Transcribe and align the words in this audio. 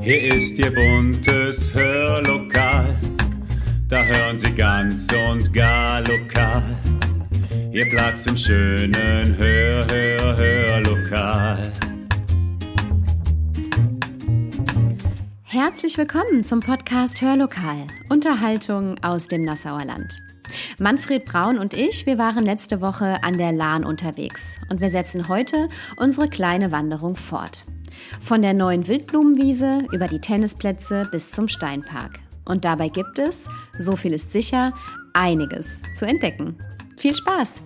Hier 0.00 0.34
ist 0.34 0.58
Ihr 0.58 0.74
buntes 0.74 1.72
Hörlokal, 1.72 2.96
da 3.88 4.02
hören 4.02 4.36
Sie 4.36 4.50
ganz 4.50 5.06
und 5.12 5.52
gar 5.52 6.00
lokal. 6.00 6.62
Ihr 7.70 7.88
Platz 7.88 8.26
im 8.26 8.36
schönen 8.36 9.36
Hör, 9.36 9.86
Hör, 9.86 10.36
Hörlokal. 10.36 11.72
Herzlich 15.44 15.96
willkommen 15.96 16.42
zum 16.42 16.60
Podcast 16.60 17.22
Hörlokal, 17.22 17.86
Unterhaltung 18.08 18.98
aus 19.04 19.28
dem 19.28 19.44
Nassauer 19.44 19.84
Land. 19.84 20.16
Manfred 20.78 21.24
Braun 21.24 21.58
und 21.58 21.74
ich, 21.74 22.06
wir 22.06 22.18
waren 22.18 22.44
letzte 22.44 22.80
Woche 22.80 23.22
an 23.22 23.38
der 23.38 23.52
Lahn 23.52 23.84
unterwegs 23.84 24.58
und 24.68 24.80
wir 24.80 24.90
setzen 24.90 25.28
heute 25.28 25.68
unsere 25.96 26.28
kleine 26.28 26.72
Wanderung 26.72 27.14
fort. 27.14 27.66
Von 28.20 28.42
der 28.42 28.54
neuen 28.54 28.88
Wildblumenwiese 28.88 29.84
über 29.92 30.08
die 30.08 30.20
Tennisplätze 30.20 31.08
bis 31.10 31.30
zum 31.30 31.48
Steinpark. 31.48 32.20
Und 32.44 32.64
dabei 32.64 32.88
gibt 32.88 33.18
es, 33.18 33.44
so 33.76 33.96
viel 33.96 34.12
ist 34.14 34.32
sicher, 34.32 34.72
einiges 35.12 35.82
zu 35.98 36.06
entdecken. 36.06 36.56
Viel 36.96 37.14
Spaß! 37.14 37.62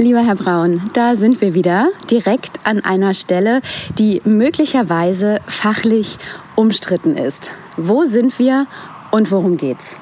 Lieber 0.00 0.24
Herr 0.24 0.34
Braun, 0.34 0.80
da 0.94 1.14
sind 1.14 1.42
wir 1.42 1.52
wieder 1.52 1.90
direkt 2.10 2.60
an 2.64 2.82
einer 2.82 3.12
Stelle, 3.12 3.60
die 3.98 4.22
möglicherweise 4.24 5.40
fachlich 5.46 6.16
umstritten 6.60 7.16
ist. 7.16 7.52
Wo 7.78 8.04
sind 8.04 8.38
wir 8.38 8.66
und 9.10 9.30
worum 9.32 9.56
geht's? 9.56 9.96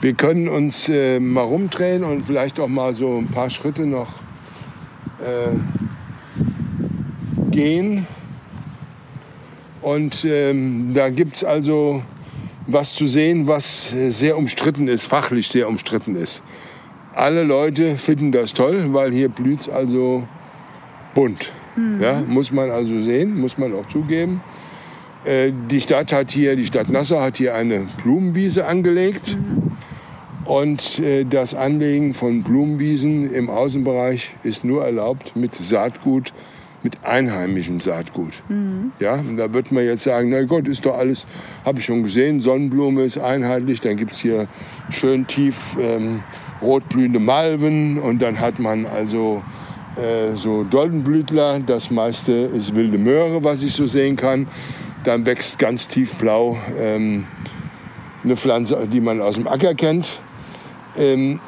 Wir 0.00 0.14
können 0.14 0.48
uns 0.48 0.88
äh, 0.88 1.20
mal 1.20 1.42
rumdrehen 1.42 2.04
und 2.04 2.26
vielleicht 2.26 2.58
auch 2.58 2.68
mal 2.68 2.94
so 2.94 3.18
ein 3.18 3.28
paar 3.28 3.50
Schritte 3.50 3.84
noch 3.84 4.08
äh, 5.20 5.54
gehen. 7.50 8.06
Und 9.82 10.24
ähm, 10.24 10.92
da 10.94 11.10
gibt 11.10 11.36
es 11.36 11.44
also 11.44 12.02
was 12.66 12.94
zu 12.94 13.06
sehen, 13.06 13.46
was 13.46 13.92
sehr 14.08 14.38
umstritten 14.38 14.88
ist, 14.88 15.04
fachlich 15.04 15.48
sehr 15.48 15.68
umstritten 15.68 16.16
ist. 16.16 16.42
Alle 17.14 17.44
Leute 17.44 17.98
finden 17.98 18.32
das 18.32 18.54
toll, 18.54 18.94
weil 18.94 19.12
hier 19.12 19.28
blüht 19.28 19.60
es 19.60 19.68
also 19.68 20.26
bunt. 21.14 21.52
Mhm. 21.76 22.00
Ja, 22.00 22.22
muss 22.26 22.50
man 22.50 22.70
also 22.70 22.98
sehen, 23.02 23.38
muss 23.38 23.58
man 23.58 23.74
auch 23.74 23.86
zugeben. 23.88 24.40
Äh, 25.24 25.52
die 25.70 25.80
Stadt 25.80 26.12
hat 26.12 26.30
hier, 26.30 26.56
die 26.56 26.66
Stadt 26.66 26.88
Nassau 26.90 27.20
hat 27.20 27.38
hier 27.38 27.54
eine 27.54 27.86
Blumenwiese 28.02 28.66
angelegt. 28.66 29.36
Und 30.44 30.98
äh, 30.98 31.24
das 31.24 31.54
Anlegen 31.54 32.12
von 32.12 32.42
Blumenwiesen 32.42 33.32
im 33.32 33.48
Außenbereich 33.48 34.34
ist 34.42 34.62
nur 34.62 34.84
erlaubt 34.84 35.34
mit 35.34 35.54
Saatgut, 35.54 36.34
mit 36.82 36.98
einheimischem 37.02 37.80
Saatgut. 37.80 38.42
Mhm. 38.50 38.92
Ja, 39.00 39.14
und 39.14 39.38
da 39.38 39.54
wird 39.54 39.72
man 39.72 39.84
jetzt 39.84 40.04
sagen, 40.04 40.28
na 40.28 40.42
Gott, 40.42 40.68
ist 40.68 40.84
doch 40.84 40.98
alles, 40.98 41.26
habe 41.64 41.78
ich 41.78 41.86
schon 41.86 42.02
gesehen, 42.02 42.40
Sonnenblume 42.40 43.04
ist 43.04 43.16
einheitlich, 43.16 43.80
dann 43.80 43.96
gibt 43.96 44.12
es 44.12 44.18
hier 44.18 44.46
schön 44.90 45.26
tief 45.26 45.76
ähm, 45.80 46.20
rotblühende 46.60 47.20
Malven 47.20 47.98
und 47.98 48.20
dann 48.20 48.38
hat 48.38 48.58
man 48.58 48.84
also 48.84 49.42
äh, 49.96 50.36
so 50.36 50.64
Doldenblütler. 50.64 51.60
Das 51.60 51.90
meiste 51.90 52.32
ist 52.32 52.74
wilde 52.74 52.98
Möhre, 52.98 53.42
was 53.44 53.62
ich 53.62 53.72
so 53.72 53.86
sehen 53.86 54.16
kann. 54.16 54.46
Dann 55.04 55.26
wächst 55.26 55.58
ganz 55.58 55.88
tiefblau 55.88 56.58
ähm, 56.78 57.26
eine 58.22 58.36
Pflanze, 58.36 58.88
die 58.90 59.00
man 59.00 59.20
aus 59.20 59.34
dem 59.34 59.46
Acker 59.46 59.74
kennt. 59.74 60.18
Ähm, 60.96 61.40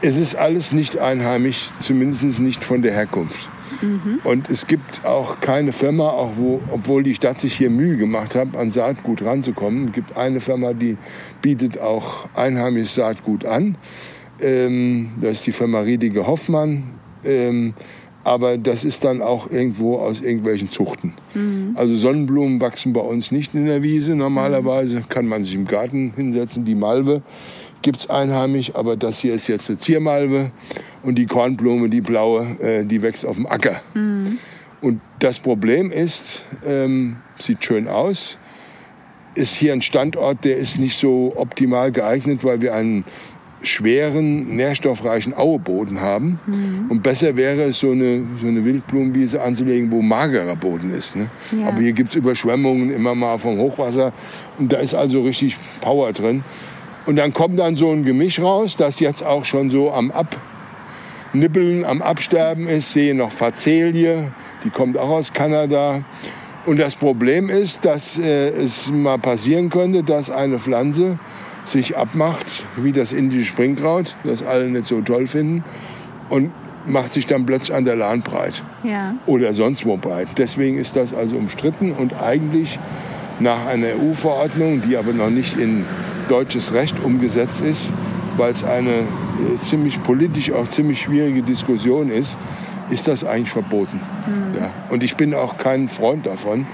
es 0.00 0.16
ist 0.16 0.36
alles 0.36 0.72
nicht 0.72 0.98
einheimisch, 0.98 1.70
zumindest 1.78 2.40
nicht 2.40 2.64
von 2.64 2.82
der 2.82 2.92
Herkunft. 2.92 3.48
Mhm. 3.82 4.20
Und 4.24 4.48
es 4.48 4.66
gibt 4.66 5.04
auch 5.04 5.40
keine 5.40 5.72
Firma, 5.72 6.08
auch 6.08 6.32
wo, 6.36 6.62
obwohl 6.70 7.02
die 7.02 7.14
Stadt 7.14 7.40
sich 7.40 7.54
hier 7.54 7.70
Mühe 7.70 7.96
gemacht 7.96 8.34
hat, 8.34 8.56
an 8.56 8.70
Saatgut 8.70 9.22
ranzukommen. 9.22 9.88
Es 9.88 9.92
gibt 9.92 10.16
eine 10.16 10.40
Firma, 10.40 10.72
die 10.72 10.96
bietet 11.42 11.78
auch 11.78 12.28
einheimisches 12.34 12.94
Saatgut 12.94 13.44
an. 13.44 13.76
Ähm, 14.40 15.12
das 15.20 15.32
ist 15.32 15.46
die 15.46 15.52
Firma 15.52 15.80
Riedige 15.80 16.26
Hoffmann. 16.26 16.94
Ähm, 17.24 17.74
aber 18.28 18.58
das 18.58 18.84
ist 18.84 19.04
dann 19.04 19.22
auch 19.22 19.50
irgendwo 19.50 19.96
aus 19.96 20.20
irgendwelchen 20.20 20.70
Zuchten. 20.70 21.14
Mhm. 21.32 21.72
Also 21.76 21.96
Sonnenblumen 21.96 22.60
wachsen 22.60 22.92
bei 22.92 23.00
uns 23.00 23.32
nicht 23.32 23.54
in 23.54 23.64
der 23.64 23.82
Wiese. 23.82 24.14
Normalerweise 24.16 25.02
kann 25.08 25.26
man 25.26 25.44
sich 25.44 25.54
im 25.54 25.66
Garten 25.66 26.12
hinsetzen. 26.14 26.66
Die 26.66 26.74
Malve 26.74 27.22
gibt 27.80 28.00
es 28.00 28.10
einheimisch, 28.10 28.74
aber 28.74 28.98
das 28.98 29.18
hier 29.18 29.32
ist 29.32 29.46
jetzt 29.46 29.70
eine 29.70 29.78
Ziermalve 29.78 30.50
und 31.02 31.14
die 31.14 31.24
Kornblume, 31.24 31.88
die 31.88 32.02
blaue, 32.02 32.44
äh, 32.60 32.84
die 32.84 33.00
wächst 33.00 33.24
auf 33.24 33.36
dem 33.36 33.46
Acker. 33.46 33.80
Mhm. 33.94 34.36
Und 34.82 35.00
das 35.20 35.38
Problem 35.38 35.90
ist, 35.90 36.42
ähm, 36.66 37.16
sieht 37.38 37.64
schön 37.64 37.88
aus, 37.88 38.38
ist 39.36 39.54
hier 39.54 39.72
ein 39.72 39.80
Standort, 39.80 40.44
der 40.44 40.58
ist 40.58 40.78
nicht 40.78 40.98
so 40.98 41.32
optimal 41.34 41.92
geeignet, 41.92 42.44
weil 42.44 42.60
wir 42.60 42.74
einen 42.74 43.06
schweren, 43.62 44.56
nährstoffreichen 44.56 45.34
Aueboden 45.34 46.00
haben. 46.00 46.40
Mhm. 46.46 46.90
Und 46.90 47.02
besser 47.02 47.36
wäre 47.36 47.62
es, 47.62 47.80
so 47.80 47.90
eine, 47.90 48.24
so 48.40 48.46
eine 48.46 48.64
Wildblumenwiese 48.64 49.42
anzulegen, 49.42 49.90
wo 49.90 50.02
magerer 50.02 50.56
Boden 50.56 50.90
ist. 50.90 51.16
Ne? 51.16 51.30
Ja. 51.52 51.68
Aber 51.68 51.80
hier 51.80 51.92
gibt 51.92 52.10
es 52.10 52.16
Überschwemmungen 52.16 52.90
immer 52.90 53.14
mal 53.14 53.38
vom 53.38 53.58
Hochwasser. 53.58 54.12
Und 54.58 54.72
da 54.72 54.78
ist 54.78 54.94
also 54.94 55.22
richtig 55.22 55.56
Power 55.80 56.12
drin. 56.12 56.44
Und 57.06 57.16
dann 57.16 57.32
kommt 57.32 57.58
dann 57.58 57.76
so 57.76 57.90
ein 57.90 58.04
Gemisch 58.04 58.38
raus, 58.38 58.76
das 58.76 59.00
jetzt 59.00 59.24
auch 59.24 59.44
schon 59.44 59.70
so 59.70 59.92
am 59.92 60.12
Abnippeln, 60.12 61.84
am 61.84 62.02
Absterben 62.02 62.68
ist. 62.68 62.92
Sehe 62.92 63.14
noch 63.14 63.32
Facelie, 63.32 64.32
die 64.62 64.70
kommt 64.70 64.98
auch 64.98 65.08
aus 65.08 65.32
Kanada. 65.32 66.04
Und 66.66 66.78
das 66.78 66.96
Problem 66.96 67.48
ist, 67.48 67.86
dass 67.86 68.18
äh, 68.18 68.48
es 68.50 68.90
mal 68.90 69.18
passieren 69.18 69.70
könnte, 69.70 70.02
dass 70.02 70.28
eine 70.28 70.58
Pflanze 70.58 71.18
sich 71.68 71.96
abmacht, 71.96 72.66
wie 72.76 72.92
das 72.92 73.12
indische 73.12 73.44
Springkraut, 73.44 74.16
das 74.24 74.42
alle 74.42 74.68
nicht 74.68 74.86
so 74.86 75.00
toll 75.00 75.26
finden, 75.26 75.64
und 76.28 76.50
macht 76.86 77.12
sich 77.12 77.26
dann 77.26 77.46
plötzlich 77.46 77.76
an 77.76 77.84
der 77.84 77.96
Lahn 77.96 78.22
breit. 78.22 78.62
Ja. 78.82 79.14
Oder 79.26 79.52
sonst 79.52 79.84
wo 79.84 79.96
breit. 79.96 80.28
Deswegen 80.38 80.78
ist 80.78 80.96
das 80.96 81.14
also 81.14 81.36
umstritten 81.36 81.92
und 81.92 82.14
eigentlich 82.20 82.78
nach 83.40 83.66
einer 83.66 83.88
EU-Verordnung, 83.88 84.82
die 84.82 84.96
aber 84.96 85.12
noch 85.12 85.30
nicht 85.30 85.58
in 85.58 85.84
deutsches 86.28 86.72
Recht 86.72 87.02
umgesetzt 87.02 87.62
ist, 87.62 87.92
weil 88.36 88.50
es 88.50 88.64
eine 88.64 88.90
äh, 88.90 89.58
ziemlich 89.58 90.02
politisch 90.02 90.52
auch 90.52 90.68
ziemlich 90.68 91.02
schwierige 91.02 91.42
Diskussion 91.42 92.08
ist, 92.08 92.36
ist 92.90 93.08
das 93.08 93.24
eigentlich 93.24 93.50
verboten. 93.50 94.00
Mhm. 94.26 94.58
Ja. 94.58 94.70
Und 94.90 95.02
ich 95.02 95.16
bin 95.16 95.34
auch 95.34 95.58
kein 95.58 95.88
Freund 95.88 96.26
davon. 96.26 96.66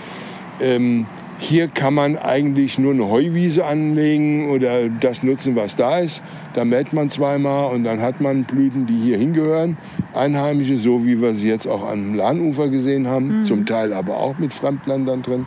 Ähm, 0.61 1.07
hier 1.45 1.69
kann 1.69 1.95
man 1.95 2.17
eigentlich 2.17 2.79
nur 2.79 2.93
eine 2.93 3.09
Heuwiese 3.09 3.67
anlegen 3.67 4.49
oder 4.51 4.89
das 4.89 5.23
nutzen, 5.23 5.57
was 5.57 5.77
da 5.77 5.99
ist. 5.99 6.23
Da 6.55 6.65
mäht 6.65 6.93
man 6.93 7.11
zweimal 7.11 7.73
und 7.73 7.85
dann 7.85 8.01
hat 8.01 8.21
man 8.21 8.45
Blüten, 8.45 8.87
die 8.87 8.97
hier 8.97 9.19
hingehören. 9.19 9.77
Einheimische, 10.15 10.79
so 10.79 11.05
wie 11.05 11.21
wir 11.21 11.35
sie 11.35 11.49
jetzt 11.49 11.67
auch 11.67 11.89
am 11.89 12.15
Lahnufer 12.15 12.69
gesehen 12.69 13.07
haben. 13.07 13.41
Mhm. 13.41 13.45
Zum 13.45 13.67
Teil 13.67 13.93
aber 13.93 14.17
auch 14.17 14.39
mit 14.39 14.55
Fremdländern 14.55 15.23
drin. 15.23 15.47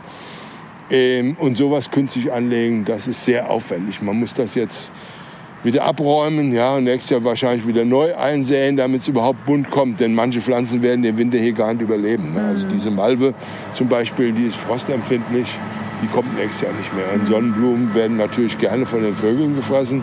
Ähm, 0.90 1.36
und 1.38 1.56
sowas 1.56 1.90
künstlich 1.90 2.32
anlegen, 2.32 2.84
das 2.84 3.08
ist 3.08 3.24
sehr 3.24 3.50
aufwendig. 3.50 4.00
Man 4.00 4.18
muss 4.18 4.34
das 4.34 4.54
jetzt 4.54 4.90
wieder 5.64 5.84
abräumen, 5.84 6.52
ja, 6.52 6.76
und 6.76 6.84
nächstes 6.84 7.10
Jahr 7.10 7.24
wahrscheinlich 7.24 7.66
wieder 7.66 7.84
neu 7.84 8.16
einsäen, 8.16 8.76
damit 8.76 9.00
es 9.00 9.08
überhaupt 9.08 9.44
bunt 9.44 9.70
kommt. 9.70 10.00
Denn 10.00 10.14
manche 10.14 10.40
Pflanzen 10.40 10.82
werden 10.82 11.02
den 11.02 11.18
Winter 11.18 11.38
hier 11.38 11.52
gar 11.52 11.72
nicht 11.72 11.82
überleben. 11.82 12.32
Ne? 12.32 12.44
Also 12.44 12.68
diese 12.68 12.90
Malve 12.90 13.34
zum 13.74 13.88
Beispiel, 13.88 14.32
die 14.32 14.46
ist 14.46 14.56
frostempfindlich, 14.56 15.48
die 16.02 16.06
kommt 16.08 16.36
nächstes 16.36 16.62
Jahr 16.62 16.72
nicht 16.76 16.94
mehr. 16.94 17.04
Und 17.14 17.26
Sonnenblumen 17.26 17.94
werden 17.94 18.16
natürlich 18.16 18.58
gerne 18.58 18.86
von 18.86 19.02
den 19.02 19.14
Vögeln 19.14 19.56
gefressen. 19.56 20.02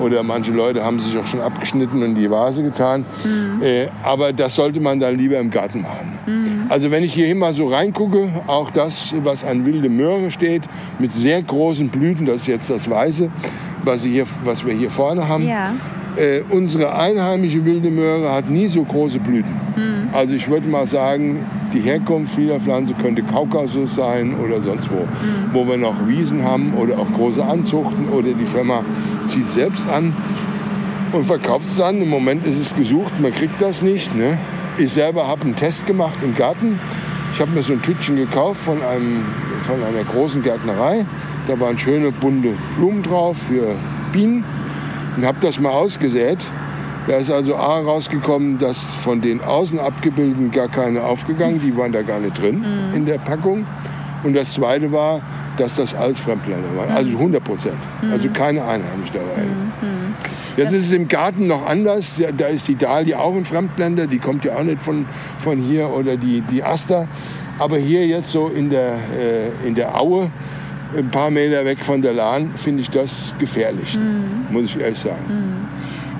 Oder 0.00 0.22
manche 0.22 0.52
Leute 0.52 0.84
haben 0.84 1.00
sich 1.00 1.16
auch 1.16 1.26
schon 1.26 1.40
abgeschnitten 1.40 2.02
und 2.02 2.10
in 2.10 2.14
die 2.14 2.30
Vase 2.30 2.62
getan. 2.62 3.04
Mhm. 3.24 3.62
Äh, 3.62 3.88
aber 4.02 4.32
das 4.32 4.54
sollte 4.54 4.80
man 4.80 5.00
dann 5.00 5.16
lieber 5.16 5.38
im 5.38 5.50
Garten 5.50 5.82
machen. 5.82 6.18
Mhm. 6.26 6.66
Also 6.68 6.90
wenn 6.90 7.02
ich 7.02 7.14
hier 7.14 7.34
mal 7.34 7.52
so 7.52 7.68
reingucke, 7.68 8.28
auch 8.46 8.70
das, 8.70 9.14
was 9.22 9.44
an 9.44 9.64
wilde 9.64 9.88
Möhre 9.88 10.30
steht, 10.30 10.64
mit 10.98 11.12
sehr 11.14 11.42
großen 11.42 11.88
Blüten, 11.88 12.26
das 12.26 12.42
ist 12.42 12.46
jetzt 12.48 12.70
das 12.70 12.90
Weiße, 12.90 13.30
was, 13.84 14.02
hier, 14.02 14.24
was 14.44 14.66
wir 14.66 14.74
hier 14.74 14.90
vorne 14.90 15.28
haben. 15.28 15.46
Ja. 15.46 15.72
Äh, 16.16 16.42
unsere 16.48 16.94
einheimische 16.94 17.64
wilde 17.64 17.90
Möhre 17.90 18.32
hat 18.32 18.48
nie 18.48 18.66
so 18.66 18.82
große 18.82 19.18
Blüten. 19.18 19.52
Mhm. 19.76 20.08
Also 20.12 20.34
ich 20.34 20.48
würde 20.48 20.66
mal 20.66 20.86
sagen, 20.86 21.44
die 21.74 21.80
Herkunft 21.80 22.34
vieler 22.36 22.58
Pflanzen 22.58 22.96
könnte 22.96 23.22
Kaukasus 23.22 23.96
sein 23.96 24.34
oder 24.34 24.60
sonst 24.60 24.90
wo. 24.90 25.00
Mhm. 25.00 25.52
Wo 25.52 25.66
wir 25.66 25.76
noch 25.76 26.08
Wiesen 26.08 26.42
haben 26.42 26.74
oder 26.74 26.98
auch 26.98 27.12
große 27.12 27.44
Anzuchten 27.44 28.08
oder 28.08 28.32
die 28.32 28.46
Firma 28.46 28.82
zieht 29.26 29.50
selbst 29.50 29.88
an 29.88 30.14
und 31.12 31.24
verkauft 31.24 31.66
es 31.66 31.76
dann. 31.76 32.00
Im 32.00 32.08
Moment 32.08 32.46
ist 32.46 32.58
es 32.58 32.74
gesucht, 32.74 33.12
man 33.20 33.32
kriegt 33.32 33.60
das 33.60 33.82
nicht. 33.82 34.14
Ne? 34.14 34.38
Ich 34.78 34.92
selber 34.92 35.26
habe 35.26 35.42
einen 35.42 35.56
Test 35.56 35.86
gemacht 35.86 36.18
im 36.22 36.34
Garten. 36.34 36.78
Ich 37.32 37.40
habe 37.40 37.50
mir 37.50 37.60
so 37.60 37.74
ein 37.74 37.82
Tütchen 37.82 38.16
gekauft 38.16 38.62
von, 38.62 38.82
einem, 38.82 39.24
von 39.64 39.82
einer 39.82 40.04
großen 40.04 40.40
Gärtnerei 40.40 41.04
Da 41.46 41.60
waren 41.60 41.78
schöne 41.78 42.10
bunte 42.10 42.54
Blumen 42.78 43.02
drauf 43.02 43.36
für 43.48 43.74
Bienen. 44.12 44.44
Und 45.16 45.24
habe 45.24 45.38
das 45.40 45.58
mal 45.58 45.70
ausgesät. 45.70 46.38
Da 47.06 47.16
ist 47.16 47.30
also 47.30 47.54
A 47.56 47.78
rausgekommen, 47.78 48.58
dass 48.58 48.84
von 48.84 49.20
den 49.20 49.40
außen 49.40 49.78
abgebildeten 49.78 50.50
gar 50.50 50.68
keine 50.68 51.04
aufgegangen, 51.04 51.60
die 51.62 51.76
waren 51.76 51.92
da 51.92 52.02
gar 52.02 52.18
nicht 52.18 52.40
drin 52.40 52.64
in 52.94 53.06
der 53.06 53.18
Packung. 53.18 53.64
Und 54.24 54.34
das 54.34 54.54
Zweite 54.54 54.90
war, 54.90 55.20
dass 55.56 55.76
das 55.76 55.94
alles 55.94 56.18
Fremdländer 56.18 56.76
waren, 56.76 56.90
also 56.90 57.16
100 57.16 57.44
Prozent, 57.44 57.78
also 58.10 58.28
keine 58.30 58.64
Einheimischen 58.64 59.14
dabei. 59.14 59.42
Jetzt 60.56 60.72
ist 60.72 60.86
es 60.86 60.92
im 60.92 61.06
Garten 61.06 61.46
noch 61.46 61.66
anders. 61.66 62.20
Da 62.36 62.46
ist 62.46 62.66
die 62.66 62.76
Dahlia 62.76 63.18
auch 63.18 63.36
ein 63.36 63.44
Fremdländer, 63.44 64.06
die 64.06 64.18
kommt 64.18 64.44
ja 64.44 64.56
auch 64.56 64.64
nicht 64.64 64.80
von, 64.80 65.06
von 65.38 65.58
hier 65.58 65.90
oder 65.90 66.16
die, 66.16 66.40
die 66.40 66.64
Aster. 66.64 67.06
Aber 67.58 67.78
hier 67.78 68.06
jetzt 68.06 68.32
so 68.32 68.48
in 68.48 68.70
der, 68.70 68.94
äh, 69.16 69.66
in 69.66 69.74
der 69.74 69.98
Aue, 69.98 70.30
ein 70.96 71.10
paar 71.10 71.30
Meter 71.30 71.64
weg 71.64 71.84
von 71.84 72.02
der 72.02 72.12
Lahn, 72.12 72.50
finde 72.56 72.82
ich 72.82 72.90
das 72.90 73.34
gefährlich, 73.38 73.98
muss 74.50 74.64
ich 74.74 74.80
ehrlich 74.80 74.98
sagen. 74.98 75.68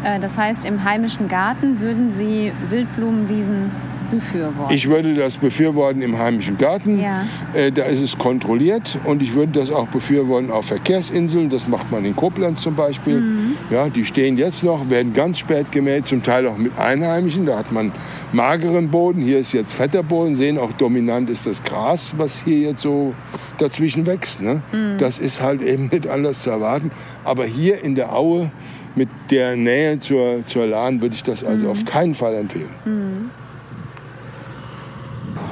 Äh, 0.04 0.18
Das 0.20 0.36
heißt, 0.36 0.64
im 0.64 0.82
heimischen 0.84 1.28
Garten 1.28 1.80
würden 1.80 2.10
Sie 2.10 2.52
Wildblumenwiesen 2.68 3.70
befürworten. 4.10 4.74
Ich 4.74 4.88
würde 4.88 5.14
das 5.14 5.36
befürworten 5.36 6.02
im 6.02 6.18
heimischen 6.18 6.58
Garten. 6.58 7.00
Ja. 7.00 7.24
Äh, 7.54 7.72
da 7.72 7.84
ist 7.84 8.00
es 8.00 8.18
kontrolliert 8.18 8.98
und 9.04 9.22
ich 9.22 9.34
würde 9.34 9.52
das 9.58 9.70
auch 9.70 9.88
befürworten 9.88 10.50
auf 10.50 10.66
Verkehrsinseln. 10.66 11.50
Das 11.50 11.68
macht 11.68 11.90
man 11.90 12.04
in 12.04 12.16
Koblenz 12.16 12.62
zum 12.62 12.74
Beispiel. 12.74 13.22
Ja, 13.70 13.88
die 13.88 14.04
stehen 14.04 14.38
jetzt 14.38 14.62
noch, 14.62 14.88
werden 14.90 15.12
ganz 15.12 15.38
spät 15.38 15.72
gemäht, 15.72 16.06
zum 16.06 16.22
Teil 16.22 16.46
auch 16.46 16.56
mit 16.56 16.78
Einheimischen. 16.78 17.46
Da 17.46 17.58
hat 17.58 17.72
man 17.72 17.92
mageren 18.32 18.90
Boden. 18.90 19.22
Hier 19.22 19.38
ist 19.38 19.52
jetzt 19.52 19.72
fetter 19.72 20.02
Boden. 20.02 20.36
Sehen 20.36 20.58
auch 20.58 20.72
dominant 20.72 21.30
ist 21.30 21.46
das 21.46 21.62
Gras, 21.62 22.14
was 22.16 22.44
hier 22.44 22.58
jetzt 22.58 22.82
so 22.82 23.14
dazwischen 23.58 24.06
wächst. 24.06 24.40
Ne? 24.40 24.62
Das 24.98 25.18
ist 25.18 25.40
halt 25.40 25.62
eben 25.62 25.88
nicht 25.92 26.06
anders 26.08 26.42
zu 26.42 26.50
erwarten. 26.50 26.90
Aber 27.24 27.44
hier 27.44 27.82
in 27.82 27.94
der 27.94 28.14
Aue 28.14 28.50
mit 28.94 29.08
der 29.30 29.56
Nähe 29.56 30.00
zur, 30.00 30.44
zur 30.44 30.66
Lahn 30.66 31.00
würde 31.00 31.14
ich 31.14 31.22
das 31.22 31.44
also 31.44 31.70
auf 31.70 31.84
keinen 31.84 32.14
Fall 32.14 32.34
empfehlen. 32.34 33.30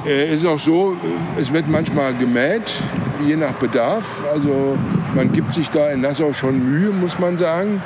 Äh, 0.05 0.33
ist 0.33 0.45
auch 0.45 0.59
so, 0.59 0.93
äh, 0.93 1.41
es 1.41 1.51
wird 1.51 1.67
manchmal 1.67 2.13
gemäht, 2.13 2.73
je 3.25 3.35
nach 3.35 3.53
Bedarf. 3.53 4.21
Also 4.31 4.77
man 5.15 5.31
gibt 5.31 5.53
sich 5.53 5.69
da 5.69 5.89
in 5.89 6.01
Nassau 6.01 6.31
schon 6.33 6.63
Mühe, 6.63 6.91
muss 6.91 7.17
man 7.17 7.37
sagen. 7.37 7.81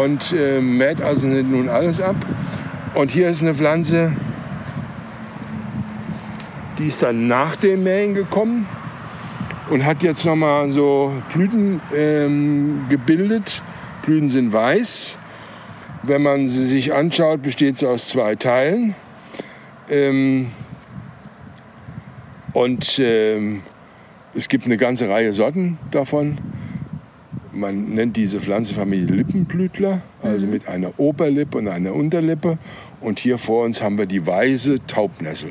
Und 0.00 0.32
äh, 0.32 0.60
mäht 0.60 1.02
also 1.02 1.26
nicht 1.26 1.50
nun 1.50 1.68
alles 1.68 2.00
ab. 2.00 2.16
Und 2.94 3.10
hier 3.10 3.28
ist 3.28 3.42
eine 3.42 3.54
Pflanze, 3.54 4.12
die 6.78 6.86
ist 6.88 7.02
dann 7.02 7.26
nach 7.26 7.56
dem 7.56 7.82
Mähen 7.82 8.14
gekommen 8.14 8.66
und 9.68 9.84
hat 9.84 10.02
jetzt 10.02 10.24
nochmal 10.24 10.70
so 10.72 11.12
Blüten 11.32 11.80
ähm, 11.94 12.86
gebildet. 12.88 13.62
Blüten 14.02 14.28
sind 14.28 14.52
weiß. 14.52 15.18
Wenn 16.04 16.22
man 16.22 16.48
sie 16.48 16.66
sich 16.66 16.94
anschaut, 16.94 17.42
besteht 17.42 17.78
sie 17.78 17.86
aus 17.86 18.08
zwei 18.08 18.34
Teilen. 18.36 18.94
Ähm, 19.88 20.48
und 22.52 22.98
ähm, 22.98 23.62
es 24.34 24.48
gibt 24.48 24.64
eine 24.64 24.76
ganze 24.76 25.08
Reihe 25.08 25.32
Sorten 25.32 25.78
davon. 25.90 26.38
Man 27.54 27.94
nennt 27.94 28.16
diese 28.16 28.40
Pflanzenfamilie 28.40 29.14
Lippenblütler, 29.14 30.00
also 30.22 30.46
mit 30.46 30.68
einer 30.68 30.98
Oberlippe 30.98 31.58
und 31.58 31.68
einer 31.68 31.94
Unterlippe. 31.94 32.56
Und 33.02 33.18
hier 33.18 33.36
vor 33.36 33.64
uns 33.64 33.82
haben 33.82 33.98
wir 33.98 34.06
die 34.06 34.26
weiße 34.26 34.86
Taubnessel. 34.86 35.50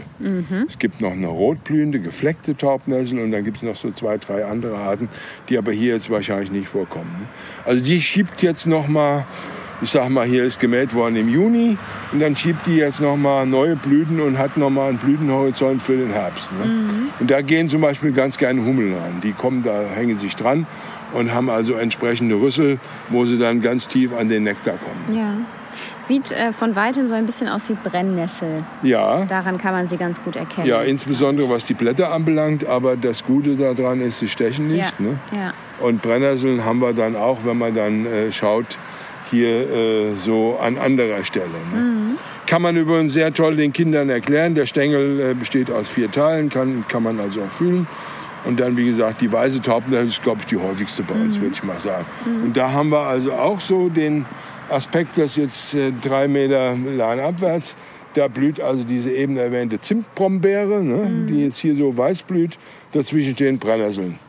Es 0.65 0.79
gibt 0.79 0.99
noch 0.99 1.11
eine 1.11 1.27
rotblühende, 1.27 1.99
gefleckte 1.99 2.55
Taubnessel 2.57 3.19
und 3.19 3.31
dann 3.31 3.43
gibt 3.43 3.57
es 3.57 3.63
noch 3.63 3.75
so 3.75 3.91
zwei, 3.91 4.17
drei 4.17 4.45
andere 4.45 4.77
Arten, 4.77 5.09
die 5.49 5.57
aber 5.57 5.73
hier 5.73 5.93
jetzt 5.93 6.09
wahrscheinlich 6.09 6.51
nicht 6.51 6.67
vorkommen. 6.69 7.11
Ne? 7.19 7.27
Also 7.65 7.83
die 7.83 8.01
schiebt 8.01 8.41
jetzt 8.41 8.65
noch 8.65 8.87
mal, 8.87 9.27
ich 9.81 9.89
sag 9.91 10.09
mal, 10.09 10.25
hier 10.25 10.43
ist 10.43 10.59
gemäht 10.59 10.93
worden 10.93 11.15
im 11.15 11.27
Juni 11.27 11.77
und 12.11 12.19
dann 12.19 12.35
schiebt 12.35 12.67
die 12.67 12.75
jetzt 12.75 13.01
noch 13.01 13.17
mal 13.17 13.45
neue 13.45 13.75
Blüten 13.75 14.19
und 14.19 14.37
hat 14.37 14.57
noch 14.57 14.69
mal 14.69 14.89
einen 14.89 14.97
Blütenhorizont 14.99 15.81
für 15.81 15.97
den 15.97 16.11
Herbst. 16.11 16.51
Ne? 16.53 17.09
Und 17.19 17.31
da 17.31 17.41
gehen 17.41 17.67
zum 17.69 17.81
Beispiel 17.81 18.11
ganz 18.11 18.37
gerne 18.37 18.63
Hummeln 18.63 18.93
an. 18.93 19.21
Die 19.21 19.31
kommen, 19.33 19.63
da 19.63 19.81
hängen 19.93 20.17
sich 20.17 20.35
dran 20.35 20.67
und 21.13 21.33
haben 21.33 21.49
also 21.49 21.73
entsprechende 21.73 22.35
Rüssel, 22.35 22.79
wo 23.09 23.25
sie 23.25 23.37
dann 23.39 23.61
ganz 23.61 23.87
tief 23.87 24.13
an 24.13 24.29
den 24.29 24.43
Nektar 24.43 24.75
kommen. 24.77 25.17
ja. 25.17 25.35
Sieht 25.99 26.31
äh, 26.33 26.51
von 26.51 26.75
weitem 26.75 27.07
so 27.07 27.13
ein 27.13 27.25
bisschen 27.25 27.47
aus 27.47 27.69
wie 27.69 27.75
Brennnessel. 27.81 28.63
Ja, 28.83 29.23
Daran 29.25 29.57
kann 29.57 29.73
man 29.73 29.87
sie 29.87 29.95
ganz 29.95 30.21
gut 30.21 30.35
erkennen. 30.35 30.67
ja, 30.67 30.81
insbesondere 30.81 31.49
was 31.49 31.63
die 31.65 31.73
Blätter 31.73 32.11
anbelangt, 32.11 32.65
aber 32.65 32.97
das 32.97 33.23
Gute 33.23 33.55
daran 33.55 34.01
ist, 34.01 34.19
sie 34.19 34.27
stechen 34.27 34.67
nicht. 34.67 34.93
ja. 34.99 35.05
Ne? 35.05 35.19
ja. 35.31 35.53
Und 35.79 36.01
Brennnesseln 36.01 36.65
haben 36.65 36.79
wir 36.79 36.91
dann 36.93 37.15
auch, 37.15 37.45
wenn 37.45 37.57
man 37.57 37.73
dann 37.73 38.05
äh, 38.05 38.33
schaut, 38.33 38.77
hier 39.31 39.71
äh, 39.71 40.15
so 40.15 40.57
an 40.61 40.77
anderer 40.77 41.23
Stelle. 41.23 41.47
Ne? 41.73 41.79
Kann 42.45 42.61
man 42.61 42.75
übrigens 42.75 43.13
sehr 43.13 43.33
toll 43.33 43.55
den 43.55 43.73
Kindern 43.73 44.09
erklären. 44.09 44.55
Der 44.55 44.65
Stängel 44.65 45.19
äh, 45.19 45.33
besteht 45.33 45.71
aus 45.71 45.89
vier 45.89 46.11
Teilen, 46.11 46.49
kann, 46.49 46.85
kann 46.87 47.03
man 47.03 47.19
also 47.19 47.43
auch 47.43 47.51
fühlen. 47.51 47.87
Und 48.43 48.59
dann, 48.59 48.75
wie 48.75 48.85
gesagt, 48.85 49.21
die 49.21 49.31
weiße 49.31 49.61
Taubnessel 49.61 50.07
ist, 50.07 50.23
glaube 50.23 50.39
ich, 50.41 50.47
die 50.47 50.57
häufigste 50.57 51.03
bei 51.03 51.13
uns, 51.15 51.39
würde 51.39 51.53
ich 51.53 51.63
mal 51.63 51.79
sagen. 51.79 52.05
Und 52.43 52.57
da 52.57 52.71
haben 52.71 52.89
wir 52.89 53.01
also 53.01 53.33
auch 53.33 53.59
so 53.59 53.87
den 53.87 54.25
Aspekt, 54.69 55.17
dass 55.17 55.35
jetzt 55.35 55.75
äh, 55.75 55.91
drei 56.01 56.27
Meter 56.27 56.75
Lahn 56.75 57.19
abwärts, 57.19 57.75
da 58.13 58.27
blüht 58.27 58.59
also 58.59 58.83
diese 58.83 59.11
eben 59.11 59.37
erwähnte 59.37 59.79
Zimtbrombeere, 59.79 60.83
ne, 60.83 61.27
die 61.29 61.45
jetzt 61.45 61.59
hier 61.59 61.75
so 61.75 61.97
weiß 61.97 62.23
blüht. 62.23 62.57
Dazwischen 62.91 63.33
stehen 63.33 63.57
Brennnesseln. 63.59 64.19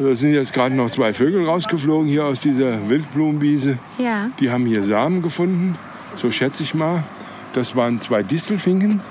Also 0.00 0.12
es 0.12 0.20
sind 0.20 0.32
jetzt 0.32 0.54
gerade 0.54 0.74
noch 0.74 0.88
zwei 0.88 1.12
Vögel 1.12 1.44
rausgeflogen 1.44 2.08
hier 2.08 2.24
aus 2.24 2.40
dieser 2.40 2.88
Wildblumenwiese. 2.88 3.76
Ja. 3.98 4.30
Die 4.40 4.50
haben 4.50 4.64
hier 4.64 4.82
Samen 4.82 5.20
gefunden, 5.20 5.76
so 6.14 6.30
schätze 6.30 6.62
ich 6.62 6.72
mal. 6.72 7.04
Das 7.52 7.76
waren 7.76 8.00
zwei 8.00 8.22
Distelfinken 8.22 9.02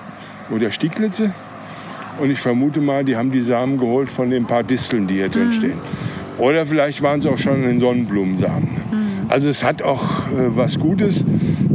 oder 0.50 0.72
Stieglitze. 0.72 1.32
Und 2.20 2.32
ich 2.32 2.40
vermute 2.40 2.82
mal, 2.82 3.06
die 3.06 3.16
haben 3.16 3.32
die 3.32 3.44
Samen 3.44 3.78
geholt 3.78 4.10
von 4.10 4.32
den 4.32 4.46
paar 4.46 4.64
Disteln, 4.64 5.06
die 5.06 5.14
hier 5.14 5.30
drin 5.30 5.52
stehen. 5.52 5.78
Oder 6.40 6.66
vielleicht 6.66 7.04
waren 7.04 7.20
es 7.20 7.28
auch 7.28 7.38
schon 7.38 7.66
in 7.66 7.80
Sonnenblumensamen. 7.80 8.70
Also 9.28 9.48
es 9.48 9.64
hat 9.64 9.84
auch 9.84 10.28
äh, 10.30 10.56
was 10.56 10.80
Gutes. 10.80 11.24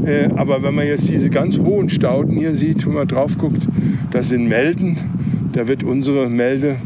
Äh, 0.05 0.31
aber 0.34 0.64
wenn 0.64 0.75
man 0.75 0.88
jetzt 0.88 1.08
diese 1.08 1.31
ganz 1.31 1.56
hohen 1.56 1.88
Stauden 1.88 2.37
hier 2.37 2.52
sieht, 2.52 2.84
wenn 2.84 2.94
man 2.94 3.06
drauf 3.06 3.38
guckt, 3.38 3.69
das 4.10 4.31
sind 4.31 4.49
Melden. 4.49 4.99
Da 5.52 5.69
wird 5.69 5.84
unsere 5.84 6.28
Melde, 6.28 6.78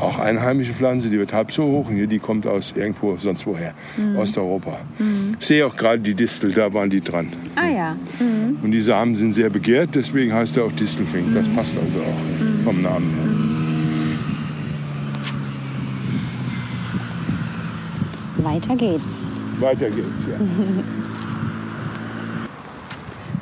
auch 0.00 0.18
einheimische 0.18 0.72
Pflanze, 0.72 1.08
die 1.08 1.18
wird 1.18 1.32
halb 1.32 1.52
so 1.52 1.64
hoch. 1.64 1.88
Und 1.88 1.96
hier, 1.96 2.06
die 2.06 2.18
kommt 2.18 2.46
aus 2.46 2.72
irgendwo 2.76 3.16
sonst 3.16 3.46
woher, 3.46 3.74
Osteuropa. 4.16 4.80
Ich 5.38 5.46
sehe 5.46 5.66
auch 5.66 5.76
gerade 5.76 6.00
die 6.00 6.14
Distel, 6.14 6.52
da 6.52 6.72
waren 6.72 6.90
die 6.90 7.00
dran. 7.00 7.32
Ah 7.56 7.68
ja. 7.68 7.96
Und 8.62 8.70
die 8.70 8.80
Samen 8.80 9.14
sind 9.14 9.32
sehr 9.32 9.50
begehrt, 9.50 9.94
deswegen 9.94 10.32
heißt 10.32 10.56
er 10.56 10.64
auch 10.64 10.72
Distelfink. 10.72 11.34
Das 11.34 11.48
passt 11.48 11.76
also 11.78 11.98
auch 11.98 12.64
vom 12.64 12.82
Namen 12.82 13.14
her. 13.14 13.24
Weiter 18.44 18.76
geht's. 18.76 19.26
Weiter 19.58 19.88
geht's, 19.90 20.26
ja. 20.30 20.38